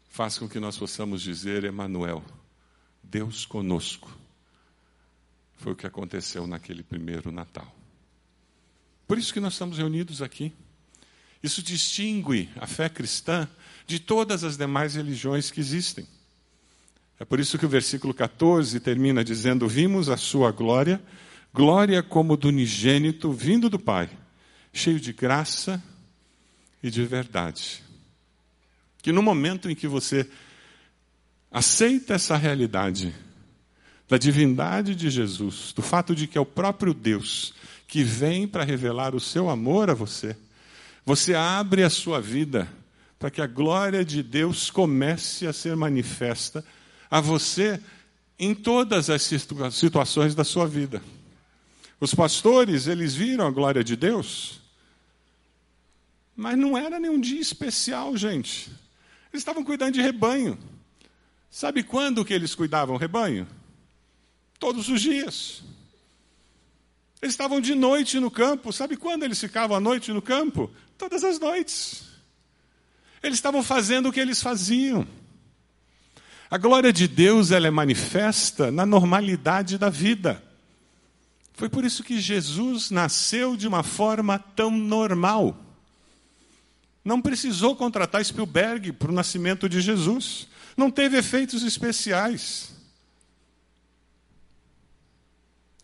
faz 0.08 0.38
com 0.38 0.48
que 0.48 0.60
nós 0.60 0.78
possamos 0.78 1.20
dizer 1.20 1.64
Emanuel, 1.64 2.24
Deus 3.02 3.44
conosco. 3.44 4.22
Foi 5.56 5.72
o 5.72 5.76
que 5.76 5.86
aconteceu 5.86 6.46
naquele 6.46 6.82
primeiro 6.82 7.30
Natal. 7.32 7.74
Por 9.06 9.18
isso 9.18 9.32
que 9.32 9.40
nós 9.40 9.54
estamos 9.54 9.78
reunidos 9.78 10.22
aqui. 10.22 10.52
Isso 11.42 11.62
distingue 11.62 12.48
a 12.56 12.66
fé 12.66 12.88
cristã 12.88 13.48
de 13.86 13.98
todas 13.98 14.44
as 14.44 14.56
demais 14.56 14.94
religiões 14.94 15.50
que 15.50 15.60
existem. 15.60 16.06
É 17.18 17.24
por 17.24 17.38
isso 17.38 17.58
que 17.58 17.66
o 17.66 17.68
versículo 17.68 18.12
14 18.12 18.80
termina 18.80 19.22
dizendo: 19.22 19.68
Vimos 19.68 20.08
a 20.08 20.16
sua 20.16 20.50
glória, 20.50 21.02
glória 21.52 22.02
como 22.02 22.36
do 22.36 22.48
unigênito 22.48 23.30
vindo 23.32 23.68
do 23.68 23.78
Pai, 23.78 24.10
cheio 24.72 24.98
de 24.98 25.12
graça 25.12 25.82
e 26.82 26.90
de 26.90 27.04
verdade. 27.04 27.82
Que 29.02 29.12
no 29.12 29.22
momento 29.22 29.70
em 29.70 29.74
que 29.74 29.86
você 29.86 30.28
aceita 31.50 32.14
essa 32.14 32.36
realidade 32.36 33.14
da 34.08 34.18
divindade 34.18 34.94
de 34.94 35.08
Jesus, 35.10 35.72
do 35.72 35.82
fato 35.82 36.14
de 36.14 36.26
que 36.26 36.36
é 36.36 36.40
o 36.40 36.46
próprio 36.46 36.92
Deus 36.92 37.54
que 37.86 38.02
vem 38.02 38.46
para 38.46 38.64
revelar 38.64 39.14
o 39.14 39.20
seu 39.20 39.48
amor 39.48 39.90
a 39.90 39.94
você, 39.94 40.36
você 41.04 41.34
abre 41.34 41.82
a 41.82 41.90
sua 41.90 42.20
vida 42.20 42.68
para 43.18 43.30
que 43.30 43.40
a 43.40 43.46
glória 43.46 44.04
de 44.04 44.22
Deus 44.22 44.70
comece 44.70 45.46
a 45.46 45.52
ser 45.52 45.76
manifesta 45.76 46.64
a 47.10 47.20
você 47.20 47.80
em 48.38 48.54
todas 48.54 49.08
as 49.10 49.22
situações 49.72 50.34
da 50.34 50.44
sua 50.44 50.66
vida. 50.66 51.02
Os 52.00 52.14
pastores, 52.14 52.86
eles 52.86 53.14
viram 53.14 53.46
a 53.46 53.50
glória 53.50 53.84
de 53.84 53.96
Deus 53.96 54.64
mas 56.36 56.58
não 56.58 56.76
era 56.76 56.98
nenhum 56.98 57.20
dia 57.20 57.40
especial, 57.40 58.16
gente. 58.16 58.68
Eles 59.32 59.40
estavam 59.40 59.64
cuidando 59.64 59.94
de 59.94 60.02
rebanho. 60.02 60.58
Sabe 61.50 61.82
quando 61.82 62.24
que 62.24 62.34
eles 62.34 62.54
cuidavam 62.54 62.96
rebanho? 62.96 63.46
Todos 64.58 64.88
os 64.88 65.00
dias. 65.00 65.62
Eles 67.20 67.32
estavam 67.32 67.60
de 67.60 67.74
noite 67.74 68.20
no 68.20 68.30
campo. 68.30 68.72
Sabe 68.72 68.96
quando 68.96 69.22
eles 69.22 69.40
ficavam 69.40 69.76
à 69.76 69.80
noite 69.80 70.12
no 70.12 70.20
campo? 70.20 70.70
Todas 70.98 71.24
as 71.24 71.38
noites. 71.40 72.02
Eles 73.22 73.38
estavam 73.38 73.62
fazendo 73.62 74.10
o 74.10 74.12
que 74.12 74.20
eles 74.20 74.42
faziam. 74.42 75.06
A 76.50 76.58
glória 76.58 76.92
de 76.92 77.08
Deus 77.08 77.50
ela 77.50 77.66
é 77.66 77.70
manifesta 77.70 78.70
na 78.70 78.84
normalidade 78.84 79.78
da 79.78 79.88
vida. 79.88 80.42
Foi 81.54 81.70
por 81.70 81.84
isso 81.84 82.04
que 82.04 82.20
Jesus 82.20 82.90
nasceu 82.90 83.56
de 83.56 83.66
uma 83.66 83.82
forma 83.82 84.38
tão 84.38 84.70
normal. 84.70 85.58
Não 87.02 87.22
precisou 87.22 87.74
contratar 87.74 88.24
Spielberg 88.24 88.92
para 88.92 89.10
o 89.10 89.14
nascimento 89.14 89.66
de 89.66 89.80
Jesus. 89.80 90.46
Não 90.76 90.90
teve 90.90 91.16
efeitos 91.16 91.62
especiais. 91.62 92.73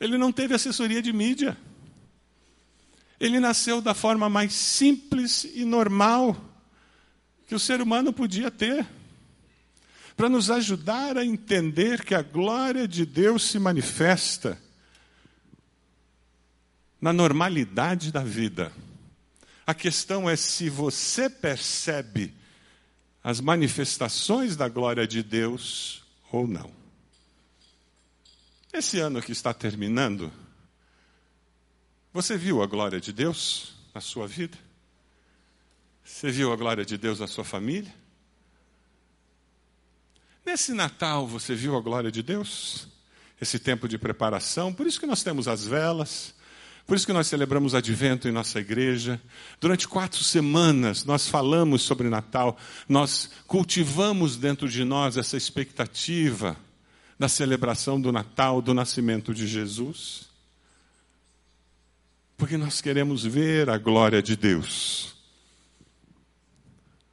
Ele 0.00 0.16
não 0.16 0.32
teve 0.32 0.54
assessoria 0.54 1.02
de 1.02 1.12
mídia. 1.12 1.56
Ele 3.20 3.38
nasceu 3.38 3.82
da 3.82 3.92
forma 3.92 4.30
mais 4.30 4.54
simples 4.54 5.44
e 5.54 5.64
normal 5.64 6.34
que 7.46 7.54
o 7.54 7.58
ser 7.58 7.82
humano 7.82 8.12
podia 8.12 8.50
ter, 8.50 8.86
para 10.16 10.28
nos 10.28 10.50
ajudar 10.50 11.18
a 11.18 11.24
entender 11.24 12.04
que 12.04 12.14
a 12.14 12.22
glória 12.22 12.86
de 12.86 13.04
Deus 13.04 13.42
se 13.42 13.58
manifesta 13.58 14.56
na 17.00 17.12
normalidade 17.12 18.12
da 18.12 18.22
vida. 18.22 18.72
A 19.66 19.74
questão 19.74 20.28
é 20.28 20.36
se 20.36 20.70
você 20.70 21.28
percebe 21.28 22.34
as 23.22 23.40
manifestações 23.40 24.56
da 24.56 24.68
glória 24.68 25.06
de 25.06 25.22
Deus 25.22 26.02
ou 26.30 26.46
não. 26.46 26.79
Esse 28.72 29.00
ano 29.00 29.20
que 29.20 29.32
está 29.32 29.52
terminando, 29.52 30.32
você 32.12 32.36
viu 32.36 32.62
a 32.62 32.66
glória 32.66 33.00
de 33.00 33.12
Deus 33.12 33.74
na 33.92 34.00
sua 34.00 34.28
vida? 34.28 34.56
Você 36.04 36.30
viu 36.30 36.52
a 36.52 36.56
glória 36.56 36.84
de 36.84 36.96
Deus 36.96 37.18
na 37.18 37.26
sua 37.26 37.44
família? 37.44 37.92
Nesse 40.46 40.72
Natal, 40.72 41.26
você 41.26 41.54
viu 41.54 41.76
a 41.76 41.80
glória 41.80 42.12
de 42.12 42.22
Deus? 42.22 42.86
Esse 43.40 43.58
tempo 43.58 43.88
de 43.88 43.98
preparação, 43.98 44.72
por 44.72 44.86
isso 44.86 45.00
que 45.00 45.06
nós 45.06 45.22
temos 45.22 45.48
as 45.48 45.64
velas, 45.66 46.34
por 46.86 46.96
isso 46.96 47.06
que 47.06 47.12
nós 47.12 47.26
celebramos 47.26 47.74
Advento 47.74 48.28
em 48.28 48.32
nossa 48.32 48.60
igreja. 48.60 49.20
Durante 49.60 49.88
quatro 49.88 50.22
semanas 50.22 51.04
nós 51.04 51.26
falamos 51.26 51.82
sobre 51.82 52.08
Natal, 52.08 52.56
nós 52.88 53.30
cultivamos 53.46 54.36
dentro 54.36 54.68
de 54.68 54.84
nós 54.84 55.16
essa 55.16 55.36
expectativa 55.36 56.56
da 57.20 57.28
celebração 57.28 58.00
do 58.00 58.10
Natal, 58.10 58.62
do 58.62 58.72
nascimento 58.72 59.34
de 59.34 59.46
Jesus. 59.46 60.30
Porque 62.34 62.56
nós 62.56 62.80
queremos 62.80 63.22
ver 63.22 63.68
a 63.68 63.76
glória 63.76 64.22
de 64.22 64.34
Deus. 64.34 65.14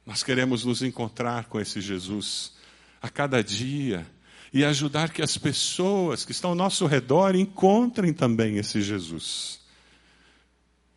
Nós 0.06 0.22
queremos 0.22 0.64
nos 0.64 0.80
encontrar 0.80 1.44
com 1.44 1.60
esse 1.60 1.82
Jesus 1.82 2.54
a 3.02 3.10
cada 3.10 3.44
dia 3.44 4.06
e 4.50 4.64
ajudar 4.64 5.12
que 5.12 5.20
as 5.20 5.36
pessoas 5.36 6.24
que 6.24 6.32
estão 6.32 6.50
ao 6.50 6.56
nosso 6.56 6.86
redor 6.86 7.36
encontrem 7.36 8.14
também 8.14 8.56
esse 8.56 8.80
Jesus. 8.80 9.60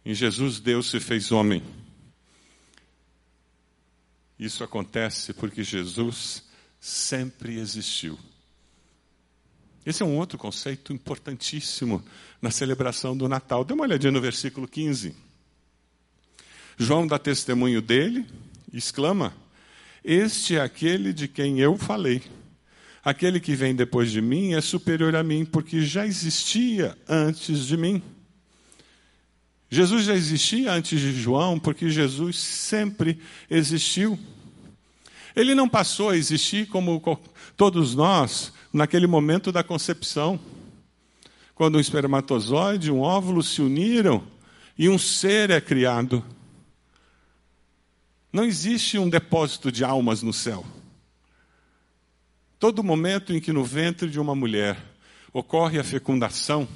Em 0.05 0.13
Jesus, 0.13 0.61
Deus 0.61 0.89
se 0.89 1.01
fez 1.01 1.33
homem. 1.33 1.61
Isso 4.39 4.63
acontece 4.63 5.33
porque 5.33 5.65
Jesus 5.65 6.43
sempre 6.79 7.59
existiu. 7.59 8.17
Esse 9.85 10.03
é 10.03 10.05
um 10.05 10.17
outro 10.17 10.37
conceito 10.37 10.93
importantíssimo 10.93 12.03
na 12.41 12.51
celebração 12.51 13.17
do 13.17 13.27
Natal. 13.27 13.63
Dê 13.63 13.73
uma 13.73 13.83
olhadinha 13.83 14.11
no 14.11 14.21
versículo 14.21 14.67
15. 14.67 15.15
João 16.77 17.07
dá 17.07 17.17
testemunho 17.17 17.81
dele 17.81 18.25
exclama: 18.73 19.33
Este 20.03 20.55
é 20.55 20.61
aquele 20.61 21.13
de 21.13 21.27
quem 21.27 21.59
eu 21.59 21.77
falei. 21.77 22.21
Aquele 23.03 23.39
que 23.39 23.55
vem 23.55 23.75
depois 23.75 24.11
de 24.11 24.21
mim 24.21 24.53
é 24.53 24.61
superior 24.61 25.15
a 25.15 25.23
mim, 25.23 25.43
porque 25.43 25.81
já 25.81 26.05
existia 26.05 26.95
antes 27.09 27.65
de 27.65 27.75
mim. 27.75 28.01
Jesus 29.69 30.05
já 30.05 30.13
existia 30.13 30.71
antes 30.71 30.99
de 30.99 31.11
João, 31.13 31.57
porque 31.57 31.89
Jesus 31.89 32.37
sempre 32.37 33.19
existiu. 33.49 34.19
Ele 35.35 35.55
não 35.55 35.67
passou 35.67 36.09
a 36.09 36.17
existir 36.17 36.67
como 36.67 37.01
todos 37.57 37.95
nós 37.95 38.53
naquele 38.71 39.07
momento 39.07 39.51
da 39.51 39.63
concepção, 39.63 40.39
quando 41.53 41.77
um 41.77 41.81
espermatozoide 41.81 42.87
e 42.87 42.91
um 42.91 43.01
óvulo 43.01 43.43
se 43.43 43.61
uniram 43.61 44.25
e 44.77 44.89
um 44.89 44.97
ser 44.97 45.49
é 45.49 45.61
criado. 45.61 46.23
Não 48.31 48.45
existe 48.45 48.97
um 48.97 49.09
depósito 49.09 49.71
de 49.71 49.83
almas 49.83 50.23
no 50.23 50.33
céu. 50.33 50.65
Todo 52.57 52.83
momento 52.83 53.33
em 53.33 53.41
que 53.41 53.51
no 53.51 53.63
ventre 53.63 54.09
de 54.09 54.19
uma 54.19 54.35
mulher 54.35 54.77
ocorre 55.33 55.79
a 55.79 55.83
fecundação, 55.83 56.67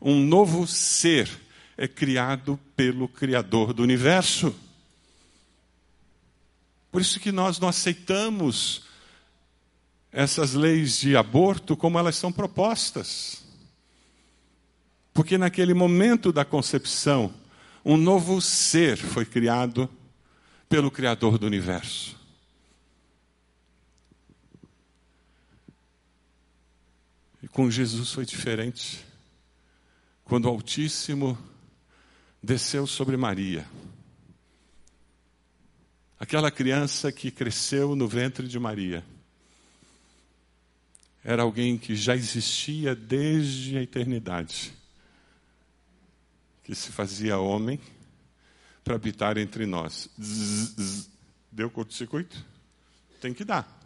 um 0.00 0.24
novo 0.24 0.66
ser 0.66 1.28
é 1.76 1.88
criado 1.88 2.58
pelo 2.76 3.08
Criador 3.08 3.72
do 3.72 3.82
universo. 3.82 4.54
Por 6.90 7.00
isso 7.00 7.18
que 7.18 7.32
nós 7.32 7.58
não 7.58 7.68
aceitamos 7.68 8.84
essas 10.12 10.52
leis 10.52 11.00
de 11.00 11.16
aborto 11.16 11.74
como 11.74 11.98
elas 11.98 12.16
são 12.16 12.30
propostas. 12.30 13.42
Porque 15.14 15.38
naquele 15.38 15.72
momento 15.72 16.32
da 16.32 16.44
concepção, 16.44 17.32
um 17.84 17.96
novo 17.96 18.40
ser 18.40 18.98
foi 18.98 19.24
criado 19.24 19.88
pelo 20.68 20.90
Criador 20.90 21.38
do 21.38 21.46
universo. 21.46 22.20
E 27.42 27.48
com 27.48 27.70
Jesus 27.70 28.12
foi 28.12 28.24
diferente. 28.24 29.04
Quando 30.24 30.44
o 30.44 30.48
Altíssimo 30.48 31.36
desceu 32.42 32.86
sobre 32.86 33.16
Maria, 33.16 33.66
aquela 36.18 36.50
criança 36.50 37.10
que 37.10 37.30
cresceu 37.30 37.96
no 37.96 38.06
ventre 38.06 38.46
de 38.46 38.58
Maria, 38.58 39.04
era 41.24 41.42
alguém 41.42 41.78
que 41.78 41.94
já 41.94 42.16
existia 42.16 42.94
desde 42.94 43.78
a 43.78 43.82
eternidade, 43.82 44.72
que 46.64 46.74
se 46.74 46.90
fazia 46.90 47.38
homem 47.38 47.78
para 48.82 48.96
habitar 48.96 49.38
entre 49.38 49.64
nós. 49.64 50.08
Deu 51.50 51.70
curto-circuito? 51.70 52.44
Tem 53.20 53.32
que 53.32 53.44
dar. 53.44 53.80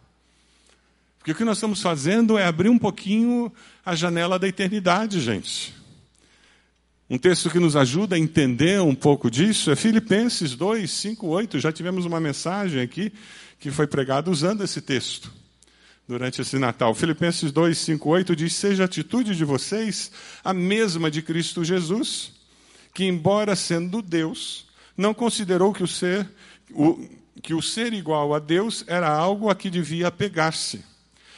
Porque 1.19 1.31
o 1.31 1.35
que 1.35 1.45
nós 1.45 1.57
estamos 1.57 1.81
fazendo 1.81 2.37
é 2.37 2.45
abrir 2.45 2.69
um 2.69 2.79
pouquinho 2.79 3.51
a 3.85 3.93
janela 3.93 4.39
da 4.39 4.47
eternidade, 4.47 5.19
gente. 5.19 5.75
Um 7.09 7.17
texto 7.17 7.49
que 7.49 7.59
nos 7.59 7.75
ajuda 7.75 8.15
a 8.15 8.19
entender 8.19 8.81
um 8.81 8.95
pouco 8.95 9.29
disso 9.29 9.69
é 9.69 9.75
Filipenses 9.75 10.55
2, 10.55 10.89
5, 10.89 11.27
8. 11.27 11.59
Já 11.59 11.71
tivemos 11.71 12.05
uma 12.05 12.19
mensagem 12.19 12.81
aqui 12.81 13.13
que 13.59 13.71
foi 13.71 13.85
pregada 13.87 14.31
usando 14.31 14.63
esse 14.63 14.81
texto 14.81 15.31
durante 16.07 16.41
esse 16.41 16.57
Natal. 16.57 16.93
Filipenses 16.95 17.51
2, 17.51 17.77
5, 17.77 18.09
8 18.09 18.35
diz: 18.35 18.53
Seja 18.53 18.83
a 18.83 18.85
atitude 18.85 19.35
de 19.35 19.43
vocês 19.43 20.11
a 20.43 20.53
mesma 20.53 21.11
de 21.11 21.21
Cristo 21.21 21.63
Jesus, 21.63 22.31
que, 22.93 23.03
embora 23.03 23.55
sendo 23.55 24.01
Deus, 24.01 24.65
não 24.95 25.13
considerou 25.13 25.73
que 25.73 25.83
o 25.83 25.87
ser, 25.87 26.29
o, 26.71 27.07
que 27.41 27.53
o 27.53 27.61
ser 27.61 27.93
igual 27.93 28.33
a 28.33 28.39
Deus 28.39 28.83
era 28.87 29.09
algo 29.09 29.49
a 29.49 29.55
que 29.55 29.69
devia 29.69 30.07
apegar-se 30.07 30.83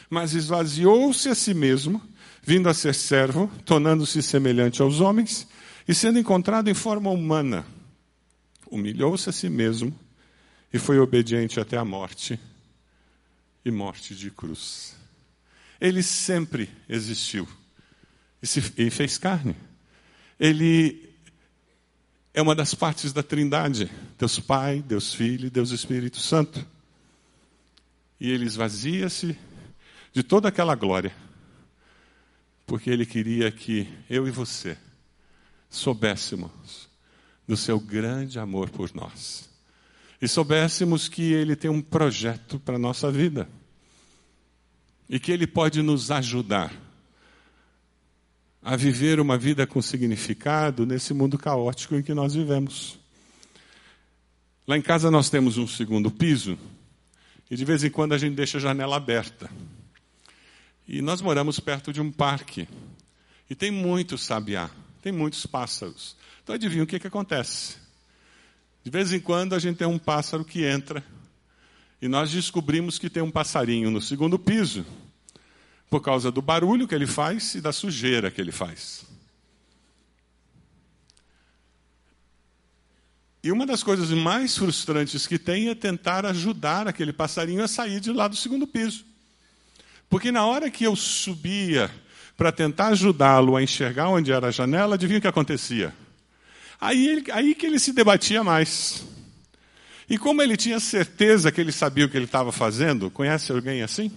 mas 0.10 0.34
esvaziou-se 0.34 1.30
a 1.30 1.36
si 1.36 1.54
mesmo, 1.54 2.02
vindo 2.42 2.68
a 2.68 2.74
ser 2.74 2.96
servo, 2.96 3.50
tornando-se 3.64 4.24
semelhante 4.24 4.82
aos 4.82 5.00
homens, 5.00 5.48
e 5.88 5.94
sendo 5.94 6.18
encontrado 6.18 6.70
em 6.70 6.74
forma 6.74 7.10
humana, 7.12 7.66
humilhou-se 8.70 9.30
a 9.30 9.32
si 9.32 9.50
mesmo 9.50 9.94
e 10.74 10.80
foi 10.80 11.00
obediente 11.00 11.60
até 11.60 11.78
a 11.78 11.86
morte 11.86 12.40
e 13.64 13.72
morte 13.72 14.16
de 14.16 14.32
cruz. 14.32 14.96
Ele 15.80 16.04
sempre 16.04 16.70
existiu 16.88 17.48
e, 18.42 18.48
se, 18.48 18.74
e 18.78 18.90
fez 18.90 19.18
carne. 19.18 19.56
Ele 20.40 21.10
é 22.34 22.42
uma 22.42 22.56
das 22.56 22.74
partes 22.74 23.14
da 23.14 23.24
Trindade: 23.24 23.90
Deus 24.18 24.40
Pai, 24.40 24.82
Deus 24.82 25.14
Filho 25.14 25.48
e 25.48 25.50
Deus 25.50 25.72
Espírito 25.72 26.18
Santo. 26.18 26.66
E 28.20 28.30
ele 28.30 28.46
esvazia-se 28.46 29.38
de 30.12 30.24
toda 30.24 30.50
aquela 30.50 30.76
glória, 30.76 31.16
porque 32.66 32.90
Ele 32.90 33.06
queria 33.06 33.52
que 33.52 33.88
eu 34.10 34.28
e 34.28 34.32
você 34.32 34.78
soubéssemos 35.70 36.90
do 37.48 37.56
seu 37.56 37.80
grande 37.80 38.38
amor 38.40 38.70
por 38.70 38.94
nós 38.94 39.50
e 40.22 40.28
soubéssemos 40.28 41.08
que 41.08 41.34
Ele 41.34 41.56
tem 41.56 41.70
um 41.70 41.82
projeto 41.82 42.60
para 42.60 42.76
a 42.76 42.80
nossa 42.80 43.12
vida 43.12 43.50
e 45.10 45.20
que 45.20 45.32
Ele 45.32 45.48
pode 45.48 45.82
nos 45.82 46.12
ajudar 46.12 46.72
a 48.62 48.76
viver 48.76 49.20
uma 49.20 49.38
vida 49.38 49.66
com 49.66 49.82
significado 49.82 50.86
nesse 50.86 51.14
mundo 51.14 51.38
caótico 51.38 51.96
em 51.96 52.04
que 52.04 52.14
nós 52.14 52.34
vivemos. 52.34 53.00
Lá 54.68 54.78
em 54.78 54.82
casa 54.82 55.10
nós 55.10 55.30
temos 55.30 55.58
um 55.58 55.66
segundo 55.66 56.12
piso 56.12 56.58
e 57.50 57.56
de 57.56 57.66
vez 57.66 57.84
em 57.84 57.90
quando 57.90 58.14
a 58.14 58.18
gente 58.18 58.36
deixa 58.36 58.58
a 58.58 58.62
janela 58.62 58.98
aberta. 58.98 59.50
E 60.88 61.02
nós 61.02 61.22
moramos 61.22 61.60
perto 61.60 61.92
de 61.92 62.02
um 62.02 62.12
parque. 62.12 62.68
E 63.50 63.56
tem 63.56 63.72
muito 63.72 64.18
sabiá, 64.18 64.70
tem 65.02 65.12
muitos 65.12 65.46
pássaros. 65.46 66.16
Então 66.44 66.54
adivinha 66.54 66.84
o 66.84 66.88
que, 66.88 67.00
que 67.00 67.08
acontece? 67.08 67.79
De 68.84 68.90
vez 68.90 69.12
em 69.12 69.20
quando 69.20 69.54
a 69.54 69.60
gente 69.60 69.78
tem 69.78 69.88
um 69.88 70.00
pássaro 70.00 70.46
que 70.46 70.64
entra 70.64 71.04
e 72.02 72.08
nós 72.08 72.32
descobrimos 72.32 72.98
que 72.98 73.10
tem 73.10 73.22
um 73.22 73.32
passarinho 73.32 73.92
no 73.92 74.02
segundo 74.02 74.40
piso 74.40 74.86
por 75.90 76.02
causa 76.02 76.32
do 76.32 76.42
barulho 76.42 76.88
que 76.88 76.96
ele 76.96 77.08
faz 77.08 77.56
e 77.56 77.62
da 77.62 77.74
sujeira 77.74 78.32
que 78.32 78.40
ele 78.40 78.52
faz. 78.52 79.06
E 83.42 83.52
uma 83.52 83.66
das 83.66 83.82
coisas 83.82 84.10
mais 84.12 84.58
frustrantes 84.58 85.26
que 85.26 85.40
tem 85.40 85.70
é 85.70 85.76
tentar 85.76 86.26
ajudar 86.26 86.88
aquele 86.88 87.14
passarinho 87.14 87.64
a 87.64 87.68
sair 87.68 88.00
de 88.00 88.12
lá 88.12 88.28
do 88.28 88.36
segundo 88.36 88.68
piso. 88.68 89.06
Porque 90.10 90.32
na 90.32 90.46
hora 90.46 90.70
que 90.70 90.84
eu 90.84 90.96
subia 90.96 91.90
para 92.36 92.52
tentar 92.52 92.88
ajudá-lo 92.88 93.56
a 93.56 93.64
enxergar 93.64 94.10
onde 94.10 94.32
era 94.32 94.48
a 94.48 94.52
janela, 94.52 94.96
adivinha 94.96 95.20
o 95.20 95.22
que 95.22 95.28
acontecia? 95.28 95.94
Aí, 96.80 97.08
ele, 97.08 97.32
aí 97.32 97.56
que 97.56 97.66
ele 97.66 97.80
se 97.80 97.92
debatia 97.92 98.44
mais. 98.44 99.04
E 100.10 100.18
como 100.18 100.42
ele 100.42 100.58
tinha 100.58 100.80
certeza 100.80 101.52
que 101.52 101.60
ele 101.62 101.72
sabia 101.72 102.06
o 102.06 102.10
que 102.10 102.18
ele 102.18 102.26
estava 102.26 102.52
fazendo, 102.52 103.12
conhece 103.12 103.52
alguém 103.52 103.82
assim? 103.82 104.12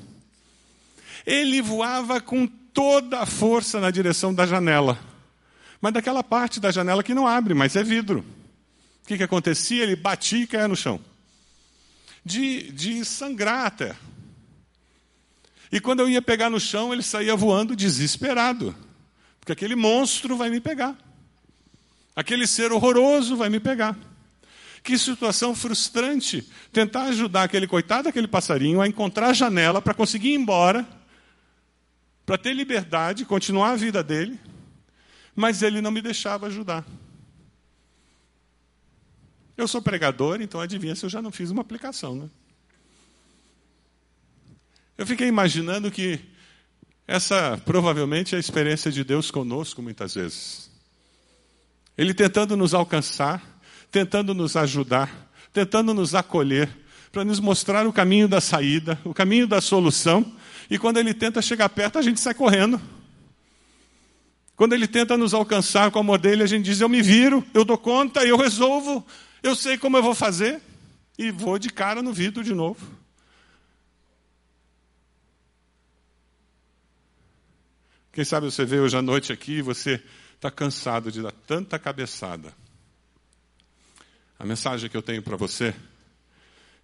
Ele 1.27 1.61
voava 1.61 2.21
com 2.21 2.47
toda 2.47 3.21
a 3.21 3.27
força 3.27 3.81
na 3.81 3.91
direção 3.91 4.33
da 4.33 4.47
janela. 4.47 4.99
Mas 5.81 5.93
daquela 5.93 6.23
parte 6.23 6.61
da 6.61 6.71
janela 6.71 7.03
que 7.03 7.15
não 7.15 7.27
abre, 7.27 7.53
mas 7.53 7.77
é 7.77 7.83
vidro. 7.83 8.25
O 9.03 9.09
que, 9.09 9.17
que 9.17 9.23
acontecia? 9.23 9.83
Ele 9.83 9.97
batia 9.97 10.45
e 10.45 10.47
caía 10.47 10.69
no 10.69 10.77
chão. 10.77 11.01
De, 12.25 12.71
de 12.71 13.05
sangrar 13.05 13.67
até. 13.67 13.97
E 15.73 15.81
quando 15.81 16.01
eu 16.01 16.09
ia 16.09 16.23
pegar 16.23 16.49
no 16.49 16.61
chão, 16.61 16.93
ele 16.93 17.03
saía 17.03 17.35
voando 17.35 17.75
desesperado. 17.75 18.75
Porque 19.41 19.53
aquele 19.53 19.75
monstro 19.75 20.37
vai 20.37 20.49
me 20.49 20.61
pegar. 20.61 20.97
Aquele 22.15 22.47
ser 22.47 22.73
horroroso 22.73 23.37
vai 23.37 23.49
me 23.49 23.59
pegar. 23.59 23.97
Que 24.83 24.99
situação 24.99 25.55
frustrante 25.55 26.49
tentar 26.73 27.05
ajudar 27.05 27.45
aquele 27.45 27.67
coitado, 27.67 28.09
aquele 28.09 28.27
passarinho, 28.27 28.81
a 28.81 28.89
encontrar 28.89 29.29
a 29.29 29.33
janela 29.33 29.81
para 29.81 29.95
conseguir 29.95 30.31
ir 30.31 30.35
embora, 30.35 30.87
para 32.27 32.37
ter 32.37 32.53
liberdade, 32.53 33.25
continuar 33.25 33.71
a 33.71 33.77
vida 33.77 34.03
dele, 34.03 34.39
mas 35.37 35.63
ele 35.63 35.81
não 35.81 35.91
me 35.91 36.03
deixava 36.03 36.49
ajudar. 36.49 36.85
Eu 39.57 39.69
sou 39.69 39.81
pregador, 39.81 40.41
então 40.41 40.61
adivinha 40.61 40.97
se 40.97 41.05
eu 41.05 41.11
já 41.11 41.23
não 41.23 41.31
fiz 41.31 41.51
uma 41.51 41.63
aplicação, 41.63 42.17
né? 42.17 42.29
Eu 44.99 45.07
fiquei 45.07 45.29
imaginando 45.29 45.91
que 45.91 46.19
essa 47.07 47.61
provavelmente 47.65 48.35
é 48.35 48.39
a 48.39 48.41
experiência 48.41 48.91
de 48.91 49.05
Deus 49.05 49.31
conosco 49.31 49.81
muitas 49.81 50.15
vezes. 50.15 50.72
Ele 51.97 52.15
tentando 52.15 52.57
nos 52.57 52.75
alcançar, 52.75 53.43
tentando 53.91 54.35
nos 54.35 54.57
ajudar, 54.57 55.31
tentando 55.53 55.93
nos 55.93 56.15
acolher, 56.15 56.69
para 57.11 57.25
nos 57.25 57.39
mostrar 57.39 57.87
o 57.87 57.93
caminho 57.93 58.27
da 58.27 58.41
saída, 58.41 58.99
o 59.05 59.13
caminho 59.13 59.47
da 59.47 59.61
solução, 59.61 60.25
e 60.71 60.79
quando 60.79 60.97
ele 60.97 61.13
tenta 61.13 61.43
chegar 61.43 61.69
perto, 61.69 61.99
a 61.99 62.03
gente 62.03 62.19
sai 62.19 62.33
correndo. 62.33 62.81
Quando 64.57 64.73
ele 64.73 64.87
tenta 64.87 65.17
nos 65.19 65.35
alcançar 65.35 65.91
com 65.91 65.99
o 65.99 66.01
amor 66.01 66.19
dele, 66.19 66.43
a 66.43 66.47
gente 66.47 66.65
diz: 66.65 66.81
Eu 66.81 66.89
me 66.89 67.03
viro, 67.03 67.45
eu 67.53 67.65
dou 67.65 67.77
conta, 67.77 68.25
eu 68.25 68.39
resolvo, 68.39 69.07
eu 69.43 69.55
sei 69.55 69.77
como 69.77 69.99
eu 69.99 70.03
vou 70.03 70.15
fazer, 70.15 70.63
e 71.19 71.31
vou 71.31 71.59
de 71.59 71.69
cara 71.69 72.03
no 72.03 72.13
vidro 72.13 72.43
de 72.43 72.55
novo. 72.55 73.03
Quem 78.13 78.25
sabe 78.25 78.51
você 78.51 78.65
veio 78.65 78.85
hoje 78.85 78.97
à 78.97 79.03
noite 79.03 79.33
aqui 79.33 79.63
você 79.63 80.03
está 80.43 80.51
cansado 80.51 81.13
de 81.13 81.23
dar 81.23 81.31
tanta 81.31 81.79
cabeçada. 81.79 82.53
A 84.37 84.45
mensagem 84.45 84.91
que 84.91 84.97
eu 84.97 85.03
tenho 85.03 85.23
para 85.23 85.37
você 85.37 85.73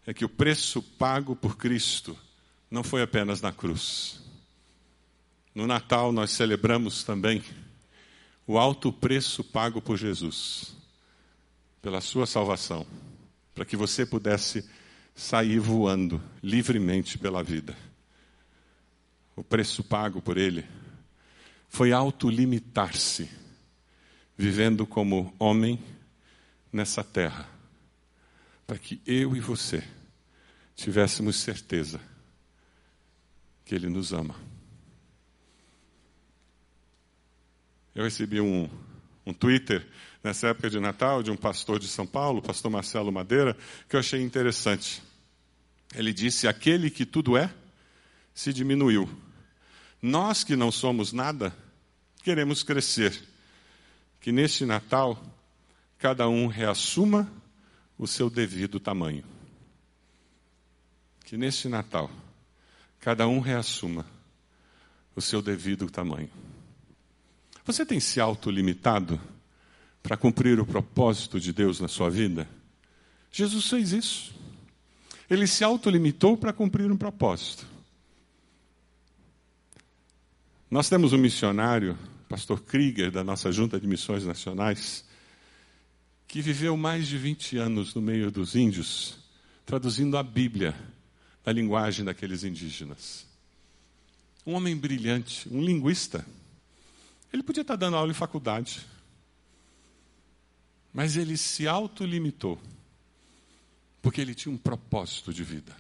é 0.06 0.14
que 0.14 0.24
o 0.24 0.28
preço 0.28 0.80
pago 0.80 1.34
por 1.34 1.56
Cristo 1.56 2.16
não 2.70 2.84
foi 2.84 3.02
apenas 3.02 3.40
na 3.40 3.50
cruz. 3.50 4.20
No 5.52 5.66
Natal 5.66 6.12
nós 6.12 6.30
celebramos 6.30 7.02
também 7.02 7.42
o 8.46 8.56
alto 8.58 8.92
preço 8.92 9.42
pago 9.42 9.82
por 9.82 9.98
Jesus, 9.98 10.76
pela 11.82 12.00
sua 12.00 12.26
salvação, 12.26 12.86
para 13.56 13.64
que 13.64 13.76
você 13.76 14.06
pudesse 14.06 14.70
sair 15.16 15.58
voando 15.58 16.22
livremente 16.40 17.18
pela 17.18 17.42
vida. 17.42 17.76
O 19.34 19.42
preço 19.42 19.82
pago 19.82 20.22
por 20.22 20.36
ele 20.38 20.64
foi 21.68 21.90
autolimitar-se, 21.92 23.28
vivendo 24.38 24.86
como 24.86 25.34
homem 25.36 25.82
nessa 26.72 27.02
terra, 27.02 27.48
para 28.64 28.78
que 28.78 29.02
eu 29.04 29.34
e 29.34 29.40
você 29.40 29.82
tivéssemos 30.76 31.36
certeza 31.36 32.00
que 33.64 33.74
Ele 33.74 33.88
nos 33.88 34.12
ama. 34.12 34.36
Eu 37.92 38.04
recebi 38.04 38.40
um, 38.40 38.70
um 39.26 39.32
Twitter 39.32 39.84
nessa 40.22 40.48
época 40.48 40.70
de 40.70 40.78
Natal 40.78 41.20
de 41.20 41.32
um 41.32 41.36
pastor 41.36 41.80
de 41.80 41.88
São 41.88 42.06
Paulo, 42.06 42.40
pastor 42.40 42.70
Marcelo 42.70 43.10
Madeira, 43.10 43.56
que 43.88 43.96
eu 43.96 44.00
achei 44.00 44.22
interessante. 44.22 45.02
Ele 45.96 46.12
disse: 46.12 46.46
Aquele 46.46 46.90
que 46.90 47.04
tudo 47.04 47.36
é, 47.36 47.52
se 48.32 48.52
diminuiu. 48.52 49.10
Nós 50.00 50.44
que 50.44 50.54
não 50.54 50.70
somos 50.70 51.12
nada, 51.12 51.52
queremos 52.22 52.62
crescer. 52.62 53.20
Que 54.20 54.32
neste 54.32 54.64
Natal, 54.64 55.22
cada 55.98 56.28
um 56.28 56.46
reassuma 56.46 57.30
o 57.98 58.06
seu 58.06 58.30
devido 58.30 58.78
tamanho. 58.78 59.24
Que 61.24 61.36
neste 61.36 61.68
Natal, 61.68 62.10
cada 63.00 63.26
um 63.28 63.40
reassuma 63.40 64.06
o 65.14 65.20
seu 65.20 65.42
devido 65.42 65.90
tamanho. 65.90 66.30
Você 67.64 67.84
tem 67.84 68.00
se 68.00 68.20
autolimitado 68.20 69.20
para 70.02 70.16
cumprir 70.16 70.58
o 70.58 70.64
propósito 70.64 71.38
de 71.38 71.52
Deus 71.52 71.80
na 71.80 71.88
sua 71.88 72.08
vida? 72.08 72.48
Jesus 73.30 73.68
fez 73.68 73.92
isso. 73.92 74.34
Ele 75.28 75.46
se 75.46 75.62
autolimitou 75.62 76.36
para 76.36 76.52
cumprir 76.52 76.90
um 76.90 76.96
propósito. 76.96 77.66
Nós 80.70 80.88
temos 80.88 81.12
um 81.12 81.18
missionário, 81.18 81.98
pastor 82.28 82.60
Krieger, 82.60 83.10
da 83.10 83.24
nossa 83.24 83.50
Junta 83.50 83.80
de 83.80 83.86
Missões 83.86 84.24
Nacionais, 84.24 85.04
que 86.26 86.42
viveu 86.42 86.76
mais 86.76 87.08
de 87.08 87.16
20 87.16 87.56
anos 87.56 87.94
no 87.94 88.02
meio 88.02 88.30
dos 88.30 88.54
índios, 88.54 89.18
traduzindo 89.64 90.16
a 90.18 90.22
Bíblia 90.22 90.74
na 91.44 91.52
linguagem 91.52 92.04
daqueles 92.04 92.44
indígenas. 92.44 93.26
Um 94.46 94.52
homem 94.52 94.76
brilhante, 94.76 95.48
um 95.50 95.62
linguista. 95.62 96.24
Ele 97.32 97.42
podia 97.42 97.62
estar 97.62 97.76
dando 97.76 97.96
aula 97.96 98.10
em 98.10 98.14
faculdade, 98.14 98.86
mas 100.92 101.16
ele 101.16 101.36
se 101.36 101.66
autolimitou, 101.66 102.60
porque 104.02 104.20
ele 104.20 104.34
tinha 104.34 104.54
um 104.54 104.58
propósito 104.58 105.32
de 105.32 105.42
vida. 105.42 105.74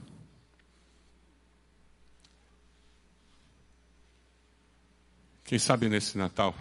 Quem 5.48 5.58
sabe 5.58 5.88
nesse 5.88 6.16
Natal 6.16 6.54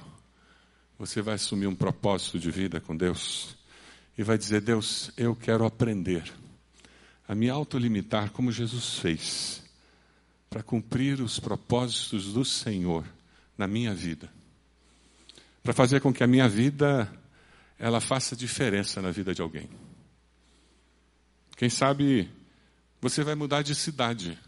você 0.98 1.22
vai 1.22 1.36
assumir 1.36 1.68
um 1.68 1.76
propósito 1.76 2.40
de 2.40 2.50
vida 2.50 2.82
com 2.82 2.98
Deus 2.98 3.56
e 4.18 4.24
vai 4.24 4.36
dizer: 4.36 4.62
Deus, 4.62 5.12
eu 5.16 5.36
quero 5.36 5.64
aprender 5.64 6.34
a 7.28 7.36
me 7.36 7.52
autolimitar 7.52 8.32
como 8.32 8.52
Jesus 8.52 8.98
fez, 8.98 9.62
para 10.50 10.64
cumprir 10.64 11.22
os 11.22 11.40
propósitos 11.40 12.34
do 12.34 12.44
Senhor 12.44 13.06
na 13.56 13.68
minha 13.68 13.94
vida 13.94 14.36
para 15.68 15.74
fazer 15.74 16.00
com 16.00 16.14
que 16.14 16.24
a 16.24 16.28
minha 16.28 16.48
vida 16.48 17.12
ela 17.78 18.00
faça 18.00 18.38
diferença 18.38 19.02
na 19.02 19.12
vida 19.12 19.36
de 19.36 19.42
alguém. 19.42 19.70
Quem 21.58 21.70
sabe 21.70 22.32
você 23.02 23.22
vai 23.22 23.36
mudar 23.36 23.64
de 23.64 23.76
cidade 23.76 24.40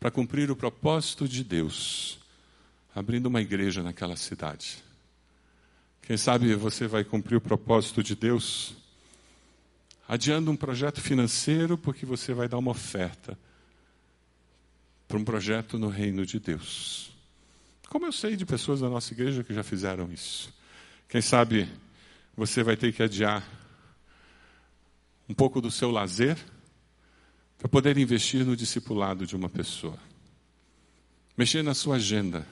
para 0.00 0.10
cumprir 0.10 0.50
o 0.50 0.56
propósito 0.56 1.28
de 1.28 1.44
Deus, 1.44 2.18
abrindo 2.94 3.26
uma 3.26 3.40
igreja 3.40 3.82
naquela 3.82 4.16
cidade. 4.16 4.82
Quem 6.02 6.16
sabe 6.16 6.54
você 6.54 6.86
vai 6.86 7.04
cumprir 7.04 7.36
o 7.36 7.40
propósito 7.40 8.02
de 8.02 8.14
Deus 8.14 8.74
adiando 10.06 10.50
um 10.50 10.56
projeto 10.56 11.00
financeiro 11.00 11.78
porque 11.78 12.04
você 12.04 12.34
vai 12.34 12.48
dar 12.48 12.58
uma 12.58 12.72
oferta 12.72 13.38
para 15.08 15.16
um 15.16 15.24
projeto 15.24 15.78
no 15.78 15.88
reino 15.88 16.26
de 16.26 16.38
Deus. 16.40 17.12
Como 17.88 18.06
eu 18.06 18.12
sei 18.12 18.36
de 18.36 18.44
pessoas 18.44 18.80
da 18.80 18.88
nossa 18.88 19.12
igreja 19.12 19.44
que 19.44 19.54
já 19.54 19.62
fizeram 19.62 20.12
isso. 20.12 20.52
Quem 21.08 21.20
sabe 21.20 21.68
você 22.36 22.62
vai 22.62 22.76
ter 22.76 22.92
que 22.92 23.02
adiar 23.02 23.46
um 25.28 25.34
pouco 25.34 25.60
do 25.60 25.70
seu 25.70 25.90
lazer 25.90 26.36
para 27.58 27.68
poder 27.68 27.96
investir 27.96 28.44
no 28.44 28.56
discipulado 28.56 29.26
de 29.26 29.36
uma 29.36 29.48
pessoa. 29.48 29.98
Mexer 31.36 31.62
na 31.62 31.74
sua 31.74 31.96
agenda 31.96 32.46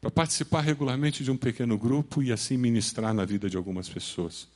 para 0.00 0.10
participar 0.10 0.60
regularmente 0.60 1.24
de 1.24 1.30
um 1.30 1.36
pequeno 1.36 1.78
grupo 1.78 2.22
e 2.22 2.32
assim 2.32 2.56
ministrar 2.56 3.14
na 3.14 3.24
vida 3.24 3.48
de 3.48 3.56
algumas 3.56 3.88
pessoas. 3.88 4.48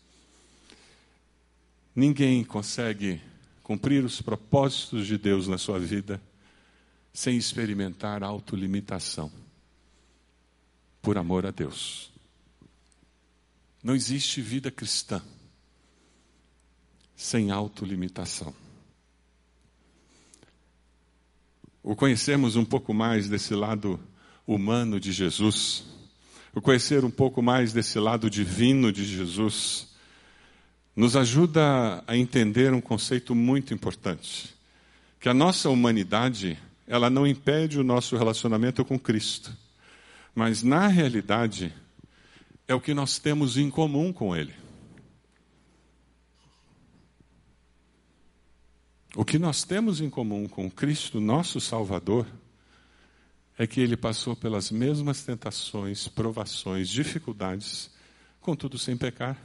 Ninguém 1.94 2.44
consegue 2.44 3.20
cumprir 3.62 4.04
os 4.04 4.20
propósitos 4.20 5.06
de 5.06 5.18
Deus 5.18 5.48
na 5.48 5.58
sua 5.58 5.78
vida 5.78 6.20
sem 7.12 7.36
experimentar 7.36 8.22
autolimitação 8.22 9.30
por 11.02 11.18
amor 11.18 11.46
a 11.46 11.50
Deus. 11.50 12.10
Não 13.82 13.94
existe 13.94 14.40
vida 14.40 14.70
cristã 14.70 15.22
sem 17.16 17.50
autolimitação. 17.50 18.54
O 21.82 21.96
conhecermos 21.96 22.56
um 22.56 22.64
pouco 22.64 22.92
mais 22.92 23.28
desse 23.28 23.54
lado 23.54 23.98
humano 24.54 24.98
de 24.98 25.12
Jesus, 25.12 25.84
o 26.54 26.60
conhecer 26.60 27.04
um 27.04 27.10
pouco 27.10 27.40
mais 27.42 27.72
desse 27.72 27.98
lado 27.98 28.28
divino 28.28 28.92
de 28.92 29.04
Jesus, 29.04 29.88
nos 30.94 31.16
ajuda 31.16 32.02
a 32.06 32.16
entender 32.16 32.72
um 32.72 32.80
conceito 32.80 33.34
muito 33.34 33.72
importante, 33.72 34.54
que 35.20 35.28
a 35.28 35.34
nossa 35.34 35.70
humanidade, 35.70 36.58
ela 36.86 37.08
não 37.08 37.26
impede 37.26 37.78
o 37.78 37.84
nosso 37.84 38.16
relacionamento 38.16 38.84
com 38.84 38.98
Cristo. 38.98 39.56
Mas, 40.34 40.62
na 40.62 40.86
realidade, 40.88 41.72
é 42.66 42.74
o 42.74 42.80
que 42.80 42.94
nós 42.94 43.18
temos 43.18 43.56
em 43.56 43.70
comum 43.70 44.12
com 44.12 44.34
Ele. 44.34 44.54
O 49.14 49.24
que 49.24 49.38
nós 49.38 49.64
temos 49.64 50.00
em 50.00 50.08
comum 50.08 50.46
com 50.46 50.70
Cristo, 50.70 51.20
nosso 51.20 51.60
Salvador, 51.60 52.26
é 53.60 53.66
que 53.66 53.78
ele 53.78 53.94
passou 53.94 54.34
pelas 54.34 54.70
mesmas 54.70 55.22
tentações, 55.22 56.08
provações, 56.08 56.88
dificuldades, 56.88 57.90
contudo 58.40 58.78
sem 58.78 58.96
pecar. 58.96 59.36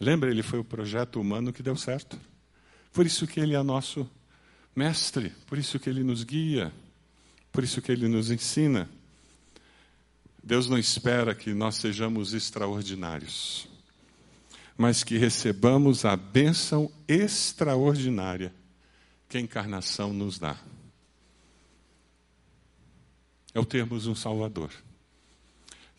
Lembra, 0.00 0.32
ele 0.32 0.42
foi 0.42 0.58
o 0.58 0.64
projeto 0.64 1.20
humano 1.20 1.52
que 1.52 1.62
deu 1.62 1.76
certo. 1.76 2.18
Por 2.92 3.06
isso 3.06 3.24
que 3.24 3.38
ele 3.38 3.54
é 3.54 3.62
nosso 3.62 4.10
mestre, 4.74 5.30
por 5.46 5.56
isso 5.56 5.78
que 5.78 5.88
ele 5.88 6.02
nos 6.02 6.24
guia. 6.24 6.72
Por 7.52 7.62
isso 7.62 7.80
que 7.80 7.92
ele 7.92 8.08
nos 8.08 8.32
ensina. 8.32 8.90
Deus 10.42 10.68
não 10.68 10.76
espera 10.76 11.36
que 11.36 11.54
nós 11.54 11.76
sejamos 11.76 12.34
extraordinários, 12.34 13.68
mas 14.76 15.04
que 15.04 15.16
recebamos 15.16 16.04
a 16.04 16.16
bênção 16.16 16.90
extraordinária 17.06 18.52
que 19.28 19.38
a 19.38 19.40
encarnação 19.40 20.12
nos 20.12 20.36
dá. 20.36 20.58
É 23.58 23.60
o 23.60 23.64
termos 23.64 24.06
um 24.06 24.14
Salvador, 24.14 24.70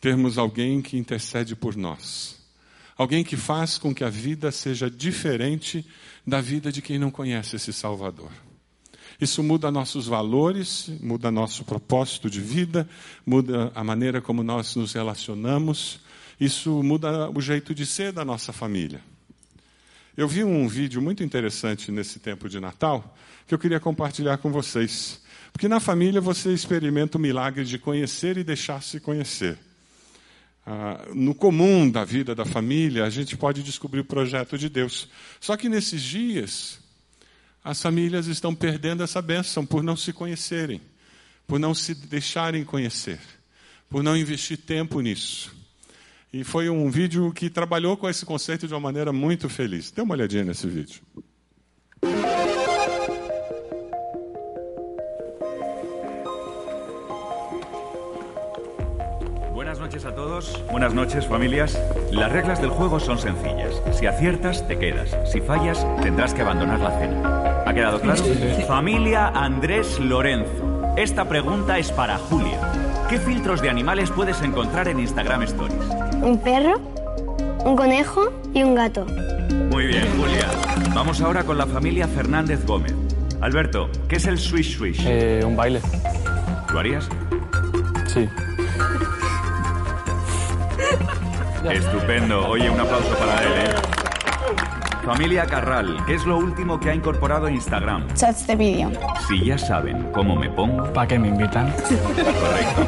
termos 0.00 0.38
alguém 0.38 0.80
que 0.80 0.96
intercede 0.96 1.54
por 1.54 1.76
nós, 1.76 2.38
alguém 2.96 3.22
que 3.22 3.36
faz 3.36 3.76
com 3.76 3.94
que 3.94 4.02
a 4.02 4.08
vida 4.08 4.50
seja 4.50 4.90
diferente 4.90 5.84
da 6.26 6.40
vida 6.40 6.72
de 6.72 6.80
quem 6.80 6.98
não 6.98 7.10
conhece 7.10 7.56
esse 7.56 7.70
Salvador. 7.70 8.32
Isso 9.20 9.42
muda 9.42 9.70
nossos 9.70 10.06
valores, 10.06 10.90
muda 11.02 11.30
nosso 11.30 11.62
propósito 11.62 12.30
de 12.30 12.40
vida, 12.40 12.88
muda 13.26 13.70
a 13.74 13.84
maneira 13.84 14.22
como 14.22 14.42
nós 14.42 14.74
nos 14.74 14.94
relacionamos, 14.94 16.00
isso 16.40 16.82
muda 16.82 17.28
o 17.28 17.42
jeito 17.42 17.74
de 17.74 17.84
ser 17.84 18.10
da 18.10 18.24
nossa 18.24 18.54
família. 18.54 19.02
Eu 20.16 20.26
vi 20.26 20.42
um 20.42 20.66
vídeo 20.66 21.02
muito 21.02 21.22
interessante 21.22 21.92
nesse 21.92 22.20
tempo 22.20 22.48
de 22.48 22.58
Natal 22.58 23.14
que 23.46 23.52
eu 23.52 23.58
queria 23.58 23.78
compartilhar 23.78 24.38
com 24.38 24.50
vocês. 24.50 25.20
Porque 25.52 25.68
na 25.68 25.80
família 25.80 26.20
você 26.20 26.52
experimenta 26.52 27.18
o 27.18 27.20
milagre 27.20 27.64
de 27.64 27.78
conhecer 27.78 28.36
e 28.36 28.44
deixar-se 28.44 29.00
conhecer. 29.00 29.58
Ah, 30.66 31.08
no 31.14 31.34
comum 31.34 31.90
da 31.90 32.04
vida 32.04 32.34
da 32.34 32.44
família, 32.44 33.04
a 33.04 33.10
gente 33.10 33.36
pode 33.36 33.62
descobrir 33.62 34.00
o 34.00 34.04
projeto 34.04 34.56
de 34.56 34.68
Deus. 34.68 35.08
Só 35.40 35.56
que 35.56 35.68
nesses 35.68 36.02
dias, 36.02 36.78
as 37.64 37.80
famílias 37.80 38.26
estão 38.26 38.54
perdendo 38.54 39.02
essa 39.02 39.20
bênção 39.20 39.66
por 39.66 39.82
não 39.82 39.96
se 39.96 40.12
conhecerem, 40.12 40.80
por 41.46 41.58
não 41.58 41.74
se 41.74 41.94
deixarem 41.94 42.64
conhecer, 42.64 43.18
por 43.88 44.02
não 44.02 44.16
investir 44.16 44.58
tempo 44.58 45.00
nisso. 45.00 45.54
E 46.32 46.44
foi 46.44 46.70
um 46.70 46.88
vídeo 46.88 47.32
que 47.32 47.50
trabalhou 47.50 47.96
com 47.96 48.08
esse 48.08 48.24
conceito 48.24 48.68
de 48.68 48.72
uma 48.72 48.80
maneira 48.80 49.12
muito 49.12 49.48
feliz. 49.48 49.90
Dê 49.90 50.00
uma 50.00 50.14
olhadinha 50.14 50.44
nesse 50.44 50.66
vídeo. 50.68 51.02
Todos, 60.40 60.64
buenas 60.70 60.94
noches 60.94 61.26
familias. 61.26 61.78
Las 62.10 62.32
reglas 62.32 62.60
del 62.60 62.70
juego 62.70 63.00
son 63.00 63.18
sencillas. 63.18 63.82
Si 63.92 64.06
aciertas, 64.06 64.66
te 64.66 64.78
quedas. 64.78 65.16
Si 65.30 65.40
fallas, 65.40 65.86
tendrás 66.02 66.34
que 66.34 66.42
abandonar 66.42 66.80
la 66.80 66.98
cena. 66.98 67.62
¿Ha 67.66 67.74
quedado 67.74 68.00
claro? 68.00 68.22
Familia 68.66 69.28
Andrés 69.28 69.98
Lorenzo. 69.98 70.94
Esta 70.96 71.28
pregunta 71.28 71.78
es 71.78 71.92
para 71.92 72.18
Julia. 72.18 72.58
¿Qué 73.08 73.18
filtros 73.18 73.60
de 73.60 73.70
animales 73.70 74.10
puedes 74.10 74.40
encontrar 74.42 74.88
en 74.88 75.00
Instagram 75.00 75.42
Stories? 75.42 75.78
Un 76.22 76.38
perro, 76.38 76.80
un 77.64 77.76
conejo 77.76 78.32
y 78.54 78.62
un 78.62 78.74
gato. 78.74 79.04
Muy 79.70 79.86
bien, 79.86 80.06
Julia. 80.18 80.46
Vamos 80.94 81.20
ahora 81.20 81.44
con 81.44 81.58
la 81.58 81.66
familia 81.66 82.08
Fernández 82.08 82.64
Gómez. 82.64 82.94
Alberto, 83.40 83.90
¿qué 84.08 84.16
es 84.16 84.26
el 84.26 84.38
swish 84.38 84.76
swish? 84.76 85.02
Eh, 85.06 85.42
un 85.44 85.56
baile. 85.56 85.80
¿Lo 86.72 86.78
harías? 86.78 87.08
Sí. 88.06 88.28
Estupendo. 91.68 92.48
Oye, 92.48 92.70
un 92.70 92.80
aplauso 92.80 93.14
para 93.16 93.42
él, 93.42 93.48
¿eh? 93.66 93.74
Familia 95.04 95.46
Carral, 95.46 95.96
¿qué 96.06 96.14
es 96.14 96.24
lo 96.26 96.36
último 96.38 96.78
que 96.78 96.90
ha 96.90 96.94
incorporado 96.94 97.48
Instagram? 97.48 98.06
chats 98.14 98.46
de 98.46 98.54
vídeo. 98.56 98.90
Si 99.26 99.44
ya 99.44 99.56
saben 99.58 100.10
cómo 100.12 100.36
me 100.36 100.48
pongo, 100.50 100.84
¿Para 100.92 101.06
qué 101.08 101.18
me 101.18 101.28
invitan? 101.28 101.72
correcto. 101.72 102.86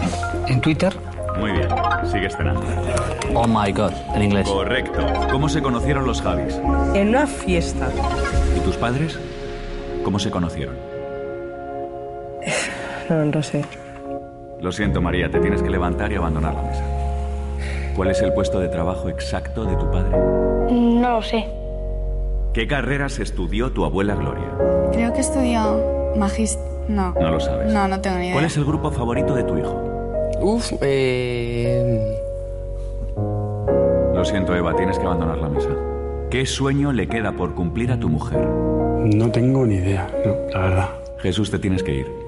En 0.49 0.61
Twitter, 0.61 0.93
Muy 1.39 1.53
bien, 1.53 1.69
sigue 2.11 2.29
cenando. 2.31 2.63
oh 3.35 3.47
my 3.49 3.73
god, 3.73 3.93
en 4.15 4.23
inglés. 4.23 4.47
Correcto. 4.49 5.05
¿Cómo 5.31 5.49
se 5.49 5.63
conocieron 5.63 6.07
los 6.07 6.21
Javis? 6.23 6.61
En 6.95 7.09
una 7.09 7.27
fiesta. 7.27 7.89
¿Y 8.57 8.61
tus 8.61 8.77
padres? 8.77 9.19
¿Cómo 10.05 10.19
se 10.19 10.31
conocieron? 10.31 10.77
No, 13.11 13.25
no 13.27 13.43
sé. 13.43 13.65
Lo 14.61 14.71
siento, 14.73 15.03
María, 15.03 15.29
te 15.29 15.39
tienes 15.41 15.61
que 15.61 15.69
levantar 15.69 16.11
y 16.13 16.15
abandonar 16.15 16.55
la 16.55 16.63
mesa. 16.63 16.85
¿Cuál 17.97 18.11
es 18.11 18.23
el 18.23 18.33
puesto 18.33 18.59
de 18.59 18.69
trabajo 18.69 19.09
exacto 19.09 19.65
de 19.65 19.77
tu 19.77 19.91
padre? 19.91 20.17
No 20.71 21.11
lo 21.11 21.23
sé. 21.23 21.47
¿Qué 22.55 22.67
carreras 22.67 23.19
estudió 23.19 23.73
tu 23.73 23.85
abuela 23.85 24.15
Gloria? 24.15 24.47
Creo 24.93 25.13
que 25.13 25.21
estudió 25.21 26.13
magist... 26.17 26.61
No. 26.89 27.15
No 27.15 27.31
lo 27.31 27.41
sabes. 27.41 27.73
No, 27.73 27.87
no 27.87 28.01
tengo 28.01 28.17
ni 28.17 28.25
idea. 28.25 28.35
¿Cuál 28.35 28.47
es 28.47 28.57
el 28.57 28.65
grupo 28.65 28.91
favorito 28.91 29.35
de 29.35 29.45
tu 29.45 29.57
hijo? 29.57 29.81
Uf, 30.41 30.73
eh... 30.81 32.19
Lo 34.15 34.25
siento, 34.25 34.55
Eva, 34.55 34.75
tienes 34.75 34.99
que 34.99 35.07
abandonar 35.07 35.39
la 35.39 35.49
mesa. 35.49 35.71
¿Qué 36.31 36.47
sueño 36.47 36.93
le 36.93 37.09
queda 37.09 37.33
por 37.33 37.55
cumplir 37.55 37.93
a 37.93 37.99
tu 37.99 38.09
mujer? 38.09 38.47
No 38.47 39.31
tengo 39.31 39.67
ni 39.67 39.77
idea, 39.77 40.09
no, 40.25 40.35
la 40.53 40.61
verdad. 40.61 40.89
Jesús, 41.19 41.51
te 41.51 41.59
tienes 41.59 41.83
que 41.83 41.95
ir. 41.95 42.22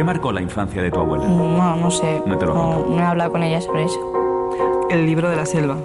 ¿Qué 0.00 0.04
marcó 0.04 0.32
la 0.32 0.40
infancia 0.40 0.80
de 0.80 0.90
tu 0.90 0.98
abuela? 0.98 1.26
No, 1.26 1.76
no 1.76 1.90
sé. 1.90 2.22
No 2.24 2.38
te 2.38 2.46
lo 2.46 2.54
no, 2.54 2.86
no 2.88 2.98
he 2.98 3.02
hablado 3.02 3.32
con 3.32 3.42
ella 3.42 3.60
sobre 3.60 3.84
eso. 3.84 4.88
El 4.88 5.04
libro 5.04 5.28
de 5.28 5.36
la 5.36 5.44
selva. 5.44 5.76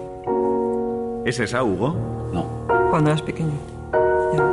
¿Es 1.26 1.38
esa, 1.42 1.62
Hugo? 1.62 1.94
No. 2.32 2.46
Cuando 2.92 3.10
eras 3.10 3.22
pequeño. 3.22 3.52
Ya. 4.34 4.44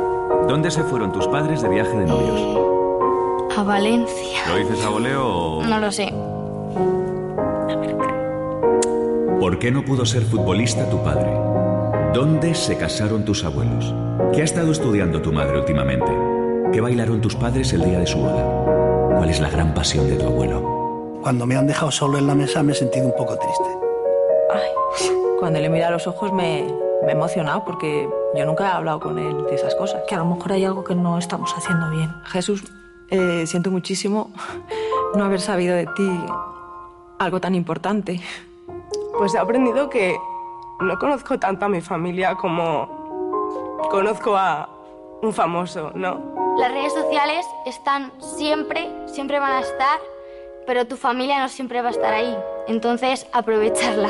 ¿Dónde 0.49 0.69
se 0.69 0.83
fueron 0.83 1.13
tus 1.13 1.29
padres 1.29 1.61
de 1.61 1.69
viaje 1.69 1.97
de 1.97 2.05
novios? 2.05 3.57
A 3.57 3.63
Valencia. 3.63 4.39
¿Lo 4.49 4.57
dices 4.57 4.83
a 4.83 4.89
voleo 4.89 5.25
o...? 5.25 5.63
No 5.63 5.79
lo 5.79 5.89
sé. 5.93 6.13
¿Por 9.39 9.59
qué 9.59 9.71
no 9.71 9.85
pudo 9.85 10.05
ser 10.05 10.23
futbolista 10.23 10.89
tu 10.89 11.01
padre? 11.01 11.31
¿Dónde 12.13 12.53
se 12.53 12.75
casaron 12.77 13.23
tus 13.23 13.45
abuelos? 13.45 13.95
¿Qué 14.33 14.41
ha 14.41 14.43
estado 14.43 14.73
estudiando 14.73 15.21
tu 15.21 15.31
madre 15.31 15.57
últimamente? 15.57 16.11
¿Qué 16.73 16.81
bailaron 16.81 17.21
tus 17.21 17.37
padres 17.37 17.71
el 17.71 17.85
día 17.85 17.99
de 17.99 18.07
su 18.07 18.17
boda? 18.17 18.82
¿Cuál 19.23 19.31
es 19.31 19.39
la 19.39 19.49
gran 19.49 19.73
pasión 19.73 20.09
de 20.09 20.17
tu 20.17 20.25
abuelo? 20.25 21.21
Cuando 21.21 21.45
me 21.45 21.55
han 21.55 21.65
dejado 21.65 21.89
solo 21.91 22.17
en 22.17 22.27
la 22.27 22.35
mesa 22.35 22.61
me 22.61 22.73
he 22.73 22.75
sentido 22.75 23.05
un 23.05 23.15
poco 23.15 23.37
triste. 23.37 23.63
Ay, 24.53 24.69
cuando 25.39 25.61
le 25.61 25.69
mira 25.69 25.87
a 25.87 25.91
los 25.91 26.05
ojos 26.07 26.33
me, 26.33 26.67
me 27.03 27.07
he 27.07 27.11
emocionado 27.13 27.63
porque 27.63 28.05
yo 28.35 28.45
nunca 28.45 28.65
he 28.65 28.67
hablado 28.67 28.99
con 28.99 29.17
él 29.17 29.45
de 29.45 29.55
esas 29.55 29.75
cosas. 29.75 30.01
Que 30.09 30.15
a 30.15 30.17
lo 30.17 30.25
mejor 30.25 30.51
hay 30.51 30.65
algo 30.65 30.83
que 30.83 30.93
no 30.93 31.17
estamos 31.17 31.53
haciendo 31.55 31.89
bien. 31.89 32.13
Jesús, 32.25 32.65
eh, 33.11 33.45
siento 33.47 33.71
muchísimo 33.71 34.29
no 35.15 35.23
haber 35.23 35.39
sabido 35.39 35.73
de 35.73 35.85
ti 35.95 36.25
algo 37.17 37.39
tan 37.39 37.55
importante. 37.55 38.19
Pues 39.17 39.33
he 39.35 39.39
aprendido 39.39 39.89
que 39.89 40.17
no 40.81 40.99
conozco 40.99 41.39
tanto 41.39 41.63
a 41.63 41.69
mi 41.69 41.79
familia 41.79 42.35
como 42.35 43.79
conozco 43.89 44.35
a 44.35 44.67
un 45.23 45.33
famoso, 45.33 45.91
¿no? 45.95 46.55
Las 46.57 46.71
redes 46.71 46.93
sociales 46.93 47.45
están 47.65 48.11
siempre, 48.37 48.89
siempre 49.07 49.39
van 49.39 49.53
a 49.53 49.61
estar, 49.61 49.99
pero 50.67 50.85
tu 50.85 50.97
familia 50.97 51.39
no 51.39 51.49
siempre 51.49 51.81
va 51.81 51.89
a 51.89 51.91
estar 51.91 52.13
ahí. 52.13 52.37
Entonces, 52.67 53.25
aprovecharla. 53.31 54.09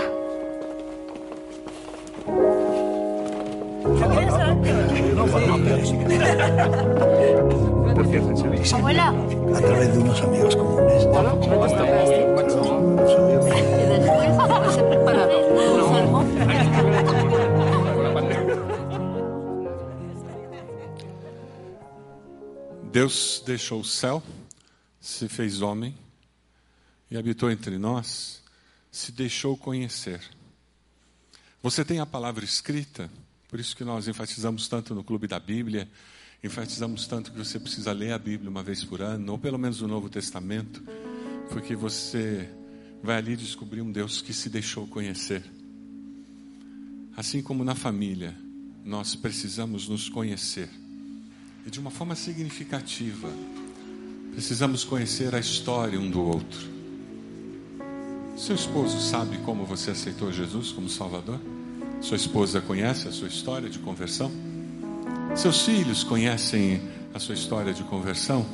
Abuela. 8.73 9.13
A 9.55 9.59
través 9.59 9.93
de 9.93 9.99
unos 9.99 10.21
amigos 10.21 10.55
comunes. 10.55 10.83
Deus 22.93 23.41
deixou 23.43 23.81
o 23.81 23.83
céu, 23.83 24.21
se 25.01 25.27
fez 25.27 25.63
homem 25.63 25.97
e 27.09 27.17
habitou 27.17 27.49
entre 27.49 27.79
nós, 27.79 28.43
se 28.91 29.11
deixou 29.11 29.57
conhecer. 29.57 30.21
Você 31.63 31.83
tem 31.83 31.99
a 31.99 32.05
palavra 32.05 32.45
escrita, 32.45 33.09
por 33.49 33.59
isso 33.59 33.75
que 33.75 33.83
nós 33.83 34.07
enfatizamos 34.07 34.67
tanto 34.67 34.93
no 34.93 35.03
Clube 35.03 35.25
da 35.25 35.39
Bíblia, 35.39 35.89
enfatizamos 36.43 37.07
tanto 37.07 37.31
que 37.31 37.37
você 37.39 37.59
precisa 37.59 37.91
ler 37.91 38.13
a 38.13 38.19
Bíblia 38.19 38.47
uma 38.47 38.61
vez 38.61 38.83
por 38.83 39.01
ano, 39.01 39.31
ou 39.31 39.39
pelo 39.39 39.57
menos 39.57 39.81
o 39.81 39.87
Novo 39.87 40.07
Testamento, 40.07 40.83
porque 41.49 41.75
você 41.75 42.47
vai 43.01 43.17
ali 43.17 43.35
descobrir 43.35 43.81
um 43.81 43.91
Deus 43.91 44.21
que 44.21 44.35
se 44.35 44.51
deixou 44.51 44.85
conhecer. 44.85 45.43
Assim 47.17 47.41
como 47.41 47.63
na 47.63 47.73
família, 47.73 48.37
nós 48.85 49.15
precisamos 49.15 49.89
nos 49.89 50.09
conhecer. 50.09 50.82
E 51.65 51.69
de 51.69 51.79
uma 51.79 51.89
forma 51.89 52.13
significativa, 52.13 53.29
precisamos 54.33 54.83
conhecer 54.83 55.33
a 55.33 55.39
história 55.39 55.97
um 55.97 56.09
do 56.09 56.21
outro. 56.21 56.59
Seu 58.35 58.55
esposo 58.55 58.99
sabe 58.99 59.37
como 59.39 59.65
você 59.65 59.91
aceitou 59.91 60.31
Jesus 60.31 60.71
como 60.73 60.89
Salvador? 60.89 61.39
Sua 62.01 62.17
esposa 62.17 62.59
conhece 62.59 63.07
a 63.07 63.11
sua 63.11 63.29
história 63.29 63.69
de 63.69 63.79
conversão? 63.79 64.29
Seus 65.35 65.61
filhos 65.61 66.03
conhecem 66.03 66.81
a 67.13 67.19
sua 67.19 67.33
história 67.33 67.73
de 67.73 67.83
conversão? 67.83 68.45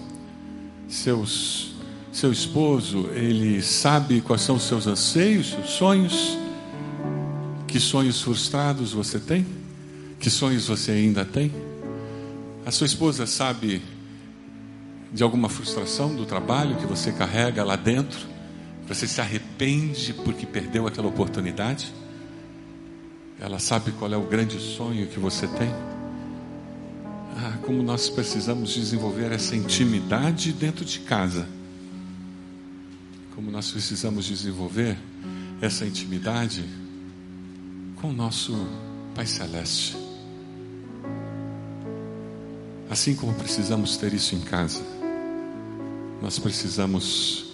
Seus, 0.87 1.73
seu 2.11 2.31
esposo, 2.31 3.09
ele 3.13 3.59
sabe 3.63 4.21
quais 4.21 4.41
são 4.41 4.57
os 4.57 4.63
seus 4.63 4.85
anseios, 4.85 5.49
seus 5.49 5.69
sonhos? 5.71 6.37
Que 7.67 7.79
sonhos 7.79 8.21
frustrados 8.21 8.91
você 8.91 9.19
tem? 9.19 9.47
Que 10.19 10.29
sonhos 10.29 10.67
você 10.67 10.91
ainda 10.91 11.25
tem? 11.25 11.68
A 12.69 12.71
sua 12.71 12.85
esposa 12.85 13.25
sabe 13.25 13.81
de 15.11 15.23
alguma 15.23 15.49
frustração 15.49 16.15
do 16.15 16.23
trabalho 16.23 16.75
que 16.75 16.85
você 16.85 17.11
carrega 17.11 17.63
lá 17.63 17.75
dentro? 17.75 18.27
Você 18.87 19.07
se 19.07 19.19
arrepende 19.19 20.13
porque 20.13 20.45
perdeu 20.45 20.85
aquela 20.85 21.07
oportunidade? 21.07 21.91
Ela 23.39 23.57
sabe 23.57 23.91
qual 23.93 24.13
é 24.13 24.17
o 24.17 24.21
grande 24.21 24.59
sonho 24.59 25.07
que 25.07 25.17
você 25.17 25.47
tem? 25.47 25.71
Ah, 27.37 27.57
como 27.63 27.81
nós 27.81 28.07
precisamos 28.07 28.71
desenvolver 28.71 29.31
essa 29.31 29.55
intimidade 29.55 30.53
dentro 30.53 30.85
de 30.85 30.99
casa. 30.99 31.49
Como 33.33 33.49
nós 33.49 33.71
precisamos 33.71 34.27
desenvolver 34.27 34.95
essa 35.59 35.87
intimidade 35.87 36.63
com 37.95 38.09
o 38.09 38.13
nosso 38.13 38.53
Pai 39.15 39.25
Celeste. 39.25 39.98
Assim 42.89 43.13
como 43.13 43.33
precisamos 43.35 43.97
ter 43.97 44.13
isso 44.13 44.33
em 44.33 44.39
casa. 44.39 44.81
Nós 46.21 46.39
precisamos 46.39 47.45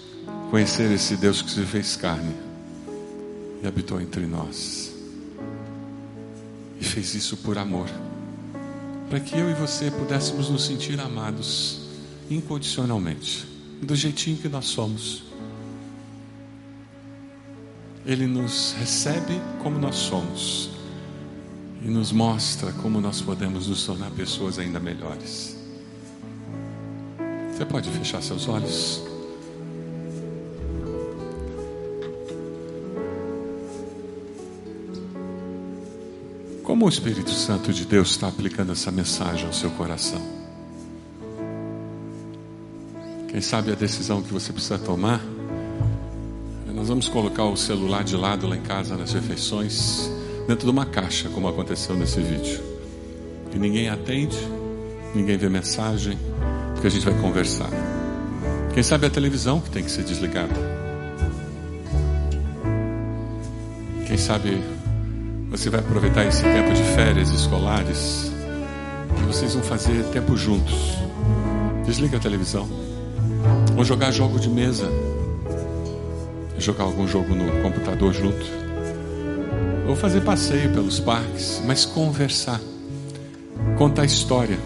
conhecer 0.50 0.90
esse 0.92 1.18
Deus 1.18 1.42
que 1.42 1.52
se 1.52 1.66
fez 1.66 1.98
carne 1.98 2.34
e 3.62 3.68
habitou 3.68 4.00
entre 4.00 4.26
nós. 4.26 4.94
E 6.80 6.86
fez 6.86 7.14
isso 7.14 7.36
por 7.38 7.58
amor. 7.58 7.90
Para 9.10 9.20
que 9.20 9.38
eu 9.38 9.50
e 9.50 9.54
você 9.54 9.92
pudéssemos 9.92 10.50
nos 10.50 10.66
sentir 10.66 11.00
amados 11.02 11.82
incondicionalmente, 12.30 13.46
do 13.82 13.96
jeitinho 13.96 14.38
que 14.38 14.48
nós 14.48 14.66
somos. 14.66 15.26
Ele 18.06 18.26
nos 18.26 18.74
recebe 18.80 19.34
como 19.62 19.78
nós 19.78 19.96
somos 19.96 20.75
e 21.86 21.88
nos 21.88 22.12
mostra 22.12 22.72
como 22.82 23.00
nós 23.00 23.22
podemos 23.22 23.68
nos 23.68 23.86
tornar 23.86 24.10
pessoas 24.10 24.58
ainda 24.58 24.80
melhores. 24.80 25.56
Você 27.54 27.64
pode 27.64 27.92
fechar 27.92 28.24
seus 28.24 28.48
olhos? 28.48 29.04
Como 36.64 36.88
o 36.88 36.90
Espírito 36.90 37.30
Santo 37.30 37.72
de 37.72 37.86
Deus 37.86 38.10
está 38.10 38.30
aplicando 38.30 38.72
essa 38.72 38.92
mensagem 38.92 39.46
ao 39.46 39.54
seu 39.54 39.70
coração? 39.70 40.22
Quem 43.28 43.40
sabe 43.42 43.72
a 43.72 43.76
decisão 43.76 44.24
que 44.24 44.34
você 44.34 44.52
precisa 44.52 44.80
tomar? 44.80 45.22
Nós 46.74 46.90
vamos 46.90 47.08
colocar 47.08 47.46
o 47.46 47.56
celular 47.56 48.04
de 48.04 48.16
lado 48.16 48.48
lá 48.48 48.56
em 48.58 48.62
casa 48.62 48.98
nas 48.98 49.14
refeições, 49.14 50.10
dentro 50.48 50.66
de 50.66 50.72
uma 50.72 50.86
caixa, 50.86 51.30
como 51.30 51.48
aconteceu 51.48 51.96
nesse 51.96 52.22
vídeo. 52.22 52.62
E 53.54 53.58
ninguém 53.58 53.90
atende, 53.90 54.38
ninguém 55.14 55.38
vê 55.38 55.50
mensagem, 55.50 56.18
porque 56.74 56.88
a 56.88 56.92
gente 56.92 57.06
vai 57.06 57.20
conversar. 57.22 57.70
Quem 58.74 58.84
sabe 58.84 59.06
a 59.08 59.10
televisão 59.10 59.62
que 59.62 59.70
tem 59.70 59.84
que 59.84 59.90
ser 59.90 60.04
desligada. 60.04 60.54
Quem 64.06 64.18
sabe 64.18 64.62
você 65.50 65.70
vai 65.70 65.80
aproveitar 65.80 66.26
esse 66.26 66.44
tempo 66.44 66.74
de 66.74 66.84
férias 66.84 67.30
escolares 67.30 68.32
e 69.18 69.26
vocês 69.26 69.54
vão 69.54 69.64
fazer 69.64 70.04
tempo 70.12 70.36
juntos. 70.36 70.98
Desliga 71.86 72.18
a 72.18 72.20
televisão. 72.20 72.68
Vão 73.74 73.86
jogar 73.86 74.12
jogo 74.12 74.38
de 74.38 74.50
mesa. 74.50 74.90
Jogar 76.58 76.84
algum 76.84 77.08
jogo 77.08 77.34
no 77.34 77.62
computador 77.62 78.14
junto. 78.14 78.65
Ou 79.88 79.96
fazer 79.96 80.22
passeio 80.22 80.72
pelos 80.72 81.00
parques, 81.00 81.62
mas 81.66 81.86
conversar. 81.86 82.60
Contar 83.78 84.06
história. 84.06 84.58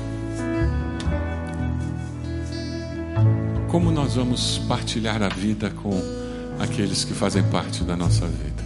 Como 3.68 3.92
nós 3.92 4.16
vamos 4.16 4.58
partilhar 4.60 5.22
a 5.22 5.30
vida 5.30 5.70
com 5.70 5.92
aqueles 6.60 7.04
que 7.04 7.14
fazem 7.14 7.44
parte 7.44 7.84
da 7.84 7.98
nossa 7.98 8.26
vida? 8.26 8.64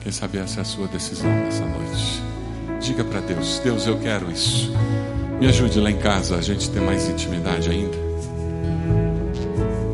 Quem 0.00 0.10
sabe 0.10 0.38
essa 0.38 0.60
é 0.60 0.62
a 0.62 0.64
sua 0.64 0.88
decisão 0.88 1.30
nessa 1.30 1.64
noite. 1.64 2.22
Diga 2.80 3.04
para 3.04 3.20
Deus: 3.20 3.60
Deus, 3.62 3.86
eu 3.86 3.98
quero 4.00 4.30
isso. 4.30 4.72
Me 5.40 5.46
ajude 5.46 5.78
lá 5.78 5.90
em 5.90 5.98
casa 5.98 6.36
a 6.36 6.42
gente 6.42 6.68
ter 6.68 6.80
mais 6.80 7.08
intimidade 7.08 7.70
ainda. 7.70 7.96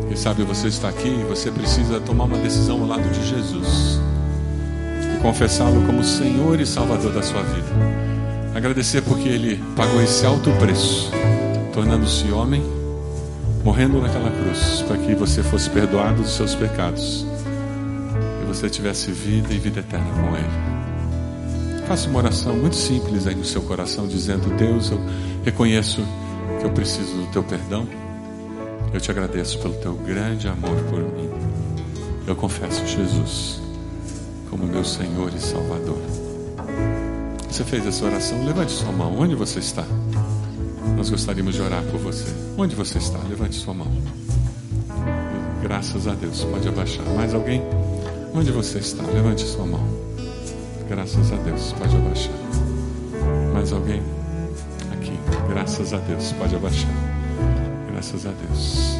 Quem 0.08 0.16
sabe 0.16 0.42
você 0.42 0.68
está 0.68 0.88
aqui 0.88 1.08
e 1.08 1.24
você 1.28 1.50
precisa 1.50 2.00
tomar 2.00 2.24
uma 2.24 2.38
decisão 2.38 2.80
ao 2.80 2.86
lado 2.88 3.08
de 3.10 3.28
Jesus 3.28 4.00
confessá-lo 5.22 5.84
como 5.86 6.02
Senhor 6.02 6.60
e 6.60 6.66
Salvador 6.66 7.12
da 7.12 7.22
sua 7.22 7.42
vida. 7.42 7.68
Agradecer 8.54 9.02
porque 9.02 9.28
Ele 9.28 9.62
pagou 9.76 10.02
esse 10.02 10.24
alto 10.26 10.50
preço, 10.58 11.10
tornando-se 11.72 12.30
homem, 12.32 12.62
morrendo 13.64 14.00
naquela 14.00 14.30
cruz, 14.30 14.82
para 14.86 14.96
que 14.96 15.14
você 15.14 15.42
fosse 15.42 15.70
perdoado 15.70 16.22
dos 16.22 16.36
seus 16.36 16.54
pecados 16.54 17.26
você 18.50 18.68
tivesse 18.68 19.12
vida 19.12 19.54
e 19.54 19.58
vida 19.58 19.78
eterna 19.78 20.10
com 20.12 20.36
Ele. 20.36 21.86
Faça 21.86 22.08
uma 22.08 22.18
oração 22.18 22.56
muito 22.56 22.74
simples 22.74 23.26
aí 23.26 23.34
no 23.34 23.44
seu 23.44 23.62
coração, 23.62 24.08
dizendo: 24.08 24.54
Deus, 24.56 24.90
eu 24.90 25.00
reconheço 25.44 26.04
que 26.58 26.66
eu 26.66 26.70
preciso 26.72 27.16
do 27.16 27.26
teu 27.28 27.44
perdão. 27.44 27.86
Eu 28.92 29.00
te 29.00 29.10
agradeço 29.10 29.58
pelo 29.60 29.74
teu 29.74 29.94
grande 29.94 30.48
amor 30.48 30.76
por 30.90 30.98
mim. 30.98 31.30
Eu 32.26 32.34
confesso 32.34 32.84
Jesus 32.86 33.59
como 34.50 34.66
meu 34.66 34.84
Senhor 34.84 35.32
e 35.34 35.40
Salvador. 35.40 35.98
Você 37.48 37.62
fez 37.62 37.86
essa 37.86 38.04
oração? 38.04 38.44
Levante 38.44 38.72
sua 38.72 38.90
mão. 38.90 39.16
Onde 39.18 39.36
você 39.36 39.60
está? 39.60 39.84
Nós 40.96 41.08
gostaríamos 41.08 41.54
de 41.54 41.62
orar 41.62 41.82
por 41.84 42.00
você. 42.00 42.26
Onde 42.58 42.74
você 42.74 42.98
está? 42.98 43.18
Levante 43.28 43.54
sua 43.54 43.72
mão. 43.72 43.86
Graças 45.62 46.08
a 46.08 46.14
Deus. 46.14 46.44
Pode 46.44 46.68
abaixar. 46.68 47.06
Mais 47.16 47.32
alguém? 47.32 47.62
Onde 48.34 48.50
você 48.50 48.78
está? 48.78 49.04
Levante 49.04 49.46
sua 49.46 49.66
mão. 49.66 49.86
Graças 50.88 51.32
a 51.32 51.36
Deus. 51.36 51.72
Pode 51.72 51.96
abaixar. 51.96 52.34
Mais 53.54 53.72
alguém? 53.72 54.02
Aqui. 54.92 55.12
Graças 55.48 55.94
a 55.94 55.98
Deus. 55.98 56.32
Pode 56.32 56.56
abaixar. 56.56 56.90
Graças 57.92 58.26
a 58.26 58.30
Deus. 58.30 58.96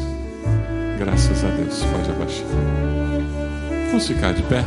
Graças 0.97 1.43
a 1.43 1.49
Deus. 1.49 1.83
Pode 1.83 2.09
abaixar. 2.09 2.47
Vamos 3.89 4.07
ficar 4.07 4.33
de 4.33 4.43
pé? 4.43 4.63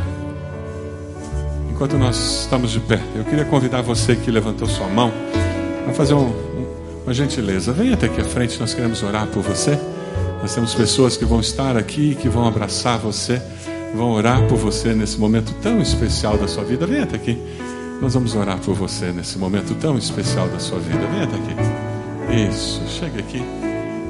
Enquanto 1.75 1.99
nós 1.99 2.43
estamos 2.43 2.71
de 2.71 2.81
pé, 2.81 3.01
eu 3.15 3.25
queria 3.25 3.45
convidar 3.45 3.83
você 3.83 4.17
que 4.17 4.31
levantou 4.31 4.67
sua 4.67 4.89
mão 4.89 5.13
a 5.89 5.93
fazer 5.93 6.15
um, 6.15 6.33
uma 7.05 7.13
gentileza. 7.13 7.73
Venha 7.73 7.95
até 7.95 8.07
aqui 8.07 8.21
à 8.21 8.25
frente, 8.25 8.59
nós 8.59 8.73
queremos 8.73 9.03
orar 9.03 9.27
por 9.27 9.43
você. 9.43 9.79
Nós 10.41 10.55
temos 10.55 10.75
pessoas 10.75 11.17
que 11.17 11.25
vão 11.25 11.41
estar 11.41 11.77
aqui, 11.77 12.15
que 12.15 12.29
vão 12.29 12.47
abraçar 12.47 12.99
você 12.99 13.43
vão 13.95 14.11
orar 14.11 14.43
por 14.49 14.59
você 14.59 14.93
nesse 14.93 15.19
momento 15.19 15.55
tão 15.63 15.81
especial 15.81 16.37
da 16.37 16.49
sua 16.49 16.65
vida. 16.65 16.87
Venha 16.87 17.05
até 17.05 17.17
aqui. 17.17 17.39
Nós 18.01 18.15
vamos 18.15 18.35
orar 18.35 18.59
por 18.59 18.75
você 18.75 19.13
nesse 19.13 19.39
momento 19.39 19.75
tão 19.77 19.97
especial 19.97 20.49
da 20.49 20.59
sua 20.59 20.79
vida. 20.81 21.07
Venha 21.07 21.25
até 21.25 21.37
aqui. 21.37 22.51
Isso, 22.51 22.83
chegue 22.89 23.21
aqui. 23.21 23.43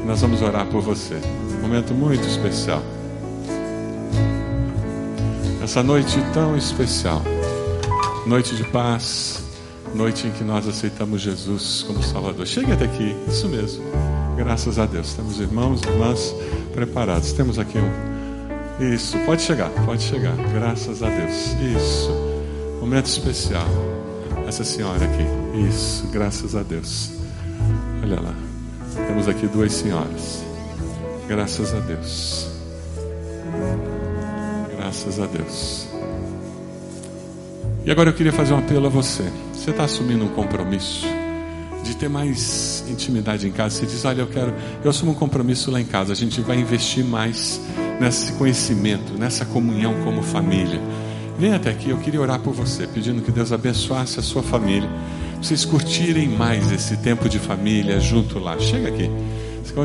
Nós 0.07 0.21
vamos 0.23 0.41
orar 0.41 0.67
por 0.67 0.81
você. 0.81 1.21
Um 1.59 1.63
momento 1.63 1.93
muito 1.93 2.27
especial. 2.27 2.83
Essa 5.63 5.83
noite 5.83 6.19
tão 6.33 6.57
especial. 6.57 7.23
Noite 8.27 8.57
de 8.57 8.65
paz. 8.65 9.43
Noite 9.95 10.27
em 10.27 10.31
que 10.33 10.43
nós 10.43 10.67
aceitamos 10.67 11.21
Jesus 11.21 11.85
como 11.87 12.03
Salvador. 12.03 12.47
Chegue 12.47 12.73
até 12.73 12.85
aqui. 12.87 13.17
Isso 13.29 13.49
mesmo. 13.49 13.85
Graças 14.37 14.79
a 14.79 14.87
Deus. 14.87 15.15
Temos 15.15 15.39
irmãos 15.39 15.83
e 15.83 15.89
irmãs 15.89 16.35
preparados. 16.73 17.33
Temos 17.33 17.59
aqui 17.59 17.79
um 17.79 18.15
isso, 18.81 19.17
pode 19.21 19.43
chegar, 19.43 19.71
pode 19.87 20.03
chegar. 20.03 20.35
Graças 20.53 21.03
a 21.03 21.09
Deus. 21.09 21.55
Isso. 21.77 22.11
Momento 22.81 23.07
especial. 23.07 23.67
Essa 24.49 24.65
senhora 24.65 25.05
aqui. 25.05 25.25
Isso, 25.69 26.07
graças 26.09 26.57
a 26.57 26.63
Deus. 26.63 27.13
Olha 28.03 28.21
lá. 28.21 28.35
Temos 29.07 29.29
aqui 29.29 29.47
duas 29.47 29.73
senhoras. 29.73 30.43
Graças 31.29 31.73
a 31.73 31.81
Deus. 31.81 32.49
Graças 34.77 35.21
a 35.21 35.27
Deus. 35.27 35.89
E 37.87 37.91
agora 37.91 38.09
eu 38.09 38.15
queria 38.15 38.33
fazer 38.33 38.55
um 38.55 38.59
apelo 38.59 38.87
a 38.87 38.89
você. 38.89 39.25
Você 39.53 39.71
está 39.71 39.85
assumindo 39.85 40.25
um 40.25 40.29
compromisso 40.29 41.07
de 41.83 41.95
ter 41.95 42.09
mais 42.09 42.83
intimidade 42.89 43.47
em 43.47 43.53
casa? 43.53 43.77
Você 43.77 43.85
diz: 43.85 44.03
Olha, 44.07 44.23
eu 44.23 44.27
quero, 44.27 44.55
eu 44.83 44.89
assumo 44.89 45.13
um 45.13 45.15
compromisso 45.15 45.71
lá 45.71 45.79
em 45.79 45.85
casa. 45.85 46.15
A 46.15 46.17
gente 46.17 46.41
vai 46.41 46.59
investir 46.59 47.05
mais 47.05 47.61
nesse 48.01 48.33
conhecimento, 48.33 49.13
nessa 49.19 49.45
comunhão 49.45 49.95
como 50.03 50.23
família. 50.23 50.81
Venha 51.39 51.57
até 51.57 51.71
aqui, 51.71 51.91
eu 51.91 51.99
queria 51.99 52.23
orar 52.23 52.39
por 52.39 52.55
você, 52.55 52.87
pedindo 52.87 53.21
que 53.21 53.31
Deus 53.31 53.53
abençoasse 53.53 54.19
a 54.19 54.23
sua 54.23 54.43
família. 54.43 54.89
Vocês 55.43 55.67
curtirem 55.67 56.29
mais 56.29 56.73
esse 56.73 56.97
tempo 56.97 57.29
de 57.29 57.39
família 57.39 58.01
junto 58.01 58.39
lá. 58.39 58.59
Chega 58.59 58.89
aqui. 58.89 59.11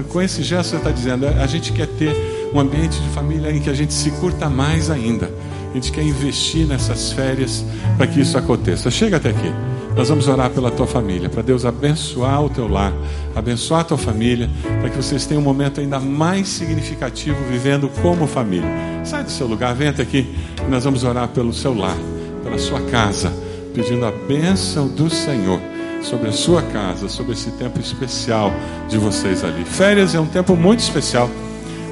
Com 0.07 0.21
esse 0.21 0.41
gesto 0.41 0.69
você 0.69 0.76
está 0.78 0.91
dizendo, 0.91 1.28
a 1.28 1.47
gente 1.47 1.73
quer 1.73 1.88
ter 1.88 2.15
um 2.53 2.59
ambiente 2.61 2.97
de 2.97 3.09
família 3.09 3.51
em 3.51 3.59
que 3.59 3.69
a 3.69 3.73
gente 3.73 3.93
se 3.93 4.09
curta 4.11 4.47
mais 4.47 4.89
ainda. 4.89 5.30
A 5.70 5.74
gente 5.74 5.91
quer 5.91 6.03
investir 6.03 6.65
nessas 6.65 7.11
férias 7.11 7.63
para 7.97 8.07
que 8.07 8.20
isso 8.22 8.38
aconteça. 8.38 8.89
Chega 8.89 9.17
até 9.17 9.30
aqui. 9.30 9.53
Nós 9.95 10.07
vamos 10.09 10.28
orar 10.28 10.49
pela 10.49 10.72
tua 10.72 10.88
família, 10.88 11.30
para 11.30 11.41
Deus 11.41 11.65
abençoar 11.65 12.43
o 12.45 12.49
teu 12.49 12.67
lar, 12.67 12.93
abençoar 13.36 13.82
a 13.82 13.84
tua 13.84 13.97
família, 13.97 14.49
para 14.80 14.89
que 14.89 14.95
vocês 14.95 15.26
tenham 15.26 15.41
um 15.41 15.43
momento 15.43 15.82
ainda 15.82 15.99
mais 15.99 16.47
significativo 16.47 17.38
vivendo 17.49 17.89
como 18.01 18.26
família. 18.26 18.70
Sai 19.03 19.24
do 19.24 19.32
seu 19.32 19.47
lugar, 19.47 19.76
vem 19.76 19.89
até 19.89 20.03
aqui, 20.03 20.34
e 20.65 20.72
nós 20.72 20.84
vamos 20.86 21.03
orar 21.03 21.28
pelo 21.30 21.51
seu 21.51 21.76
lar, 21.76 21.97
pela 22.43 22.57
sua 22.57 22.80
casa, 22.82 23.34
pedindo 23.74 24.05
a 24.05 24.11
bênção 24.11 24.88
do 24.88 25.09
Senhor 25.09 25.59
sobre 26.01 26.30
a 26.30 26.34
sua 26.34 26.61
casa, 26.61 27.09
sobre 27.09 27.34
esse 27.34 27.51
tempo 27.51 27.80
especial 27.80 28.53
de 28.88 28.97
vocês 28.97 29.43
ali. 29.43 29.65
Férias 29.65 30.15
é 30.15 30.20
um 30.20 30.28
tempo 30.28 30.55
muito 30.55 30.80
especial 30.80 31.30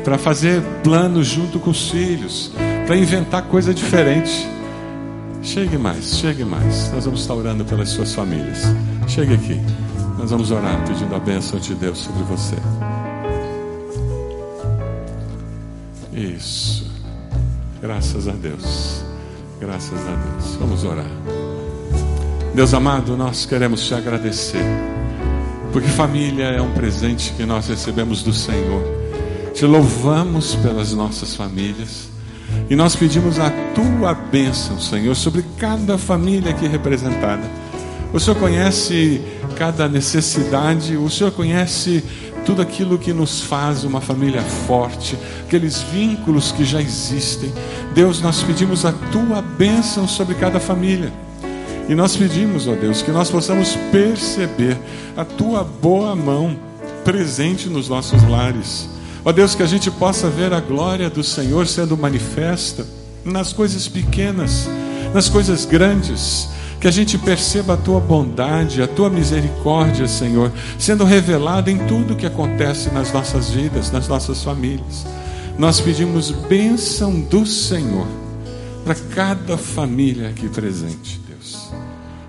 para 0.04 0.18
fazer 0.18 0.62
planos 0.82 1.28
junto 1.28 1.60
com 1.60 1.72
os 1.72 1.90
filhos, 1.90 2.54
para 2.88 2.96
inventar 2.96 3.44
coisa 3.44 3.74
diferente. 3.74 4.48
Chegue 5.44 5.78
mais, 5.78 6.18
chegue 6.18 6.46
mais. 6.46 6.90
Nós 6.94 7.04
vamos 7.04 7.20
estar 7.20 7.34
orando 7.34 7.66
pelas 7.66 7.90
suas 7.90 8.16
famílias. 8.16 8.64
Chegue 9.08 9.34
aqui. 9.34 9.62
Nós 10.18 10.32
vamos 10.32 10.52
orar 10.52 10.84
pedindo 10.88 11.14
a 11.14 11.20
bênção 11.20 11.60
de 11.60 11.76
Deus 11.76 12.00
sobre 12.00 12.24
você. 12.24 12.56
Isso. 16.14 16.90
Graças 17.82 18.28
a 18.28 18.32
Deus. 18.32 19.04
Graças 19.60 20.00
a 20.00 20.16
Deus. 20.16 20.56
Vamos 20.56 20.86
orar. 20.86 21.12
Deus 22.56 22.74
amado, 22.74 23.18
nós 23.18 23.46
queremos 23.46 23.86
te 23.86 23.94
agradecer, 23.94 24.64
porque 25.72 25.88
família 25.90 26.46
é 26.46 26.60
um 26.60 26.72
presente 26.74 27.32
que 27.34 27.46
nós 27.46 27.68
recebemos 27.68 28.24
do 28.24 28.34
Senhor. 28.34 28.82
Te 29.54 29.66
louvamos 29.66 30.56
pelas 30.56 30.92
nossas 30.92 31.36
famílias 31.36 32.17
e 32.70 32.76
nós 32.76 32.96
pedimos 32.96 33.40
a 33.40 33.50
tua 33.74 34.14
bênção, 34.14 34.80
Senhor, 34.80 35.16
sobre 35.16 35.44
cada 35.58 35.98
família 35.98 36.52
aqui 36.52 36.68
representada. 36.68 37.44
O 38.14 38.20
Senhor 38.20 38.38
conhece 38.38 39.22
cada 39.56 39.88
necessidade, 39.88 40.98
o 40.98 41.10
Senhor 41.10 41.32
conhece 41.32 42.04
tudo 42.46 42.62
aquilo 42.62 42.98
que 42.98 43.12
nos 43.14 43.42
faz 43.42 43.84
uma 43.84 44.00
família 44.00 44.42
forte, 44.42 45.18
aqueles 45.46 45.82
vínculos 45.82 46.52
que 46.52 46.64
já 46.64 46.82
existem. 46.82 47.52
Deus, 47.94 48.22
nós 48.22 48.42
pedimos 48.44 48.86
a 48.86 48.92
tua 49.12 49.42
bênção 49.42 50.08
sobre 50.08 50.36
cada 50.36 50.60
família. 50.60 51.12
E 51.90 51.96
nós 51.96 52.16
pedimos, 52.18 52.68
ó 52.68 52.74
Deus, 52.74 53.02
que 53.02 53.12
nós 53.12 53.30
possamos 53.30 53.76
perceber 53.92 54.78
a 55.16 55.24
tua 55.24 55.64
boa 55.64 56.16
mão 56.16 56.58
presente 57.04 57.70
nos 57.70 57.88
nossos 57.88 58.22
lares. 58.24 58.90
Ó 59.28 59.32
Deus, 59.34 59.54
que 59.54 59.62
a 59.62 59.68
gente 59.68 59.92
possa 59.92 60.30
ver 60.30 60.54
a 60.54 60.62
glória 60.62 61.10
do 61.10 61.22
Senhor 61.22 61.68
sendo 61.68 61.98
manifesta 61.98 62.88
nas 63.26 63.52
coisas 63.52 63.86
pequenas, 63.86 64.70
nas 65.14 65.28
coisas 65.28 65.66
grandes 65.66 66.48
que 66.80 66.88
a 66.88 66.92
gente 66.92 67.18
perceba 67.18 67.74
a 67.74 67.78
tua 67.78 68.00
bondade, 68.00 68.82
a 68.82 68.88
tua 68.88 69.10
misericórdia, 69.10 70.08
Senhor, 70.08 70.50
sendo 70.80 71.04
revelada 71.04 71.70
em 71.70 71.78
tudo 71.88 72.16
que 72.16 72.26
acontece 72.26 72.90
nas 72.92 73.12
nossas 73.12 73.50
vidas, 73.50 73.92
nas 73.92 74.08
nossas 74.08 74.42
famílias. 74.42 75.06
Nós 75.60 75.82
pedimos 75.82 76.32
bênção 76.32 77.20
do 77.20 77.46
Senhor 77.46 78.08
para 78.86 78.96
cada 79.14 79.58
família 79.58 80.30
aqui 80.30 80.48
presente, 80.48 81.20
Deus. 81.28 81.70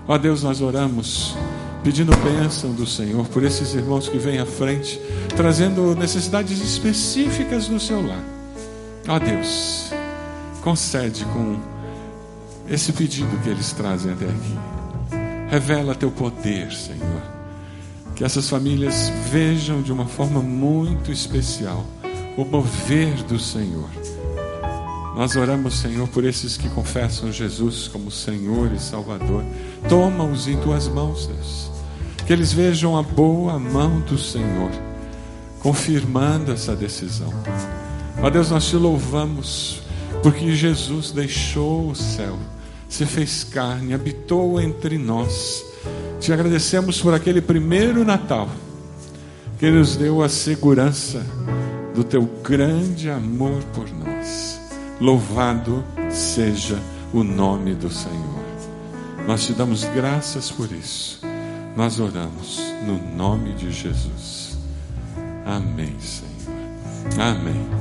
Ó 0.05 0.17
Deus, 0.17 0.43
nós 0.43 0.59
oramos 0.59 1.33
pedindo 1.83 2.15
bênção 2.17 2.71
do 2.73 2.85
Senhor 2.85 3.27
por 3.27 3.43
esses 3.43 3.73
irmãos 3.73 4.09
que 4.09 4.17
vêm 4.17 4.39
à 4.39 4.45
frente, 4.45 4.99
trazendo 5.35 5.95
necessidades 5.95 6.59
específicas 6.61 7.67
no 7.67 7.79
seu 7.79 8.05
lar. 8.05 8.23
Ó 9.07 9.17
Deus, 9.17 9.91
concede 10.61 11.25
com 11.25 11.57
esse 12.67 12.93
pedido 12.93 13.41
que 13.43 13.49
eles 13.49 13.71
trazem 13.71 14.11
até 14.11 14.25
aqui. 14.25 14.57
Revela 15.49 15.95
teu 15.95 16.11
poder, 16.11 16.71
Senhor. 16.71 17.23
Que 18.15 18.23
essas 18.23 18.49
famílias 18.49 19.11
vejam 19.31 19.81
de 19.81 19.91
uma 19.91 20.05
forma 20.05 20.41
muito 20.41 21.11
especial 21.11 21.85
o 22.37 22.45
mover 22.45 23.23
do 23.23 23.39
Senhor. 23.39 23.89
Nós 25.19 25.35
oramos, 25.35 25.73
Senhor, 25.73 26.07
por 26.07 26.23
esses 26.23 26.55
que 26.55 26.69
confessam 26.69 27.29
Jesus 27.29 27.89
como 27.89 28.09
Senhor 28.09 28.71
e 28.71 28.79
Salvador. 28.79 29.43
Toma-os 29.89 30.47
em 30.47 30.55
tuas 30.61 30.87
mãos, 30.87 31.27
Deus. 31.27 31.69
Que 32.25 32.31
eles 32.31 32.53
vejam 32.53 32.95
a 32.95 33.03
boa 33.03 33.59
mão 33.59 33.99
do 33.99 34.17
Senhor, 34.17 34.71
confirmando 35.59 36.53
essa 36.53 36.73
decisão. 36.73 37.33
Ó 38.23 38.29
Deus, 38.29 38.49
nós 38.49 38.69
te 38.69 38.77
louvamos, 38.77 39.81
porque 40.23 40.55
Jesus 40.55 41.11
deixou 41.11 41.89
o 41.89 41.95
céu 41.95 42.39
se 42.87 43.05
fez 43.05 43.43
carne, 43.43 43.93
habitou 43.93 44.61
entre 44.61 44.97
nós. 44.97 45.65
Te 46.21 46.31
agradecemos 46.31 47.01
por 47.01 47.13
aquele 47.13 47.41
primeiro 47.41 48.05
Natal 48.05 48.49
que 49.59 49.69
nos 49.69 49.97
deu 49.97 50.23
a 50.23 50.29
segurança 50.29 51.25
do 51.93 52.05
teu 52.05 52.23
grande 52.41 53.09
amor 53.09 53.61
por 53.73 53.85
nós. 53.91 54.58
Louvado 54.99 55.83
seja 56.09 56.77
o 57.13 57.23
nome 57.23 57.73
do 57.73 57.89
Senhor. 57.89 58.39
Nós 59.25 59.45
te 59.45 59.53
damos 59.53 59.83
graças 59.85 60.51
por 60.51 60.71
isso. 60.71 61.21
Nós 61.75 61.99
oramos 61.99 62.59
no 62.85 62.97
nome 63.15 63.53
de 63.53 63.71
Jesus. 63.71 64.57
Amém, 65.45 65.95
Senhor. 65.99 66.29
Amém. 67.17 67.79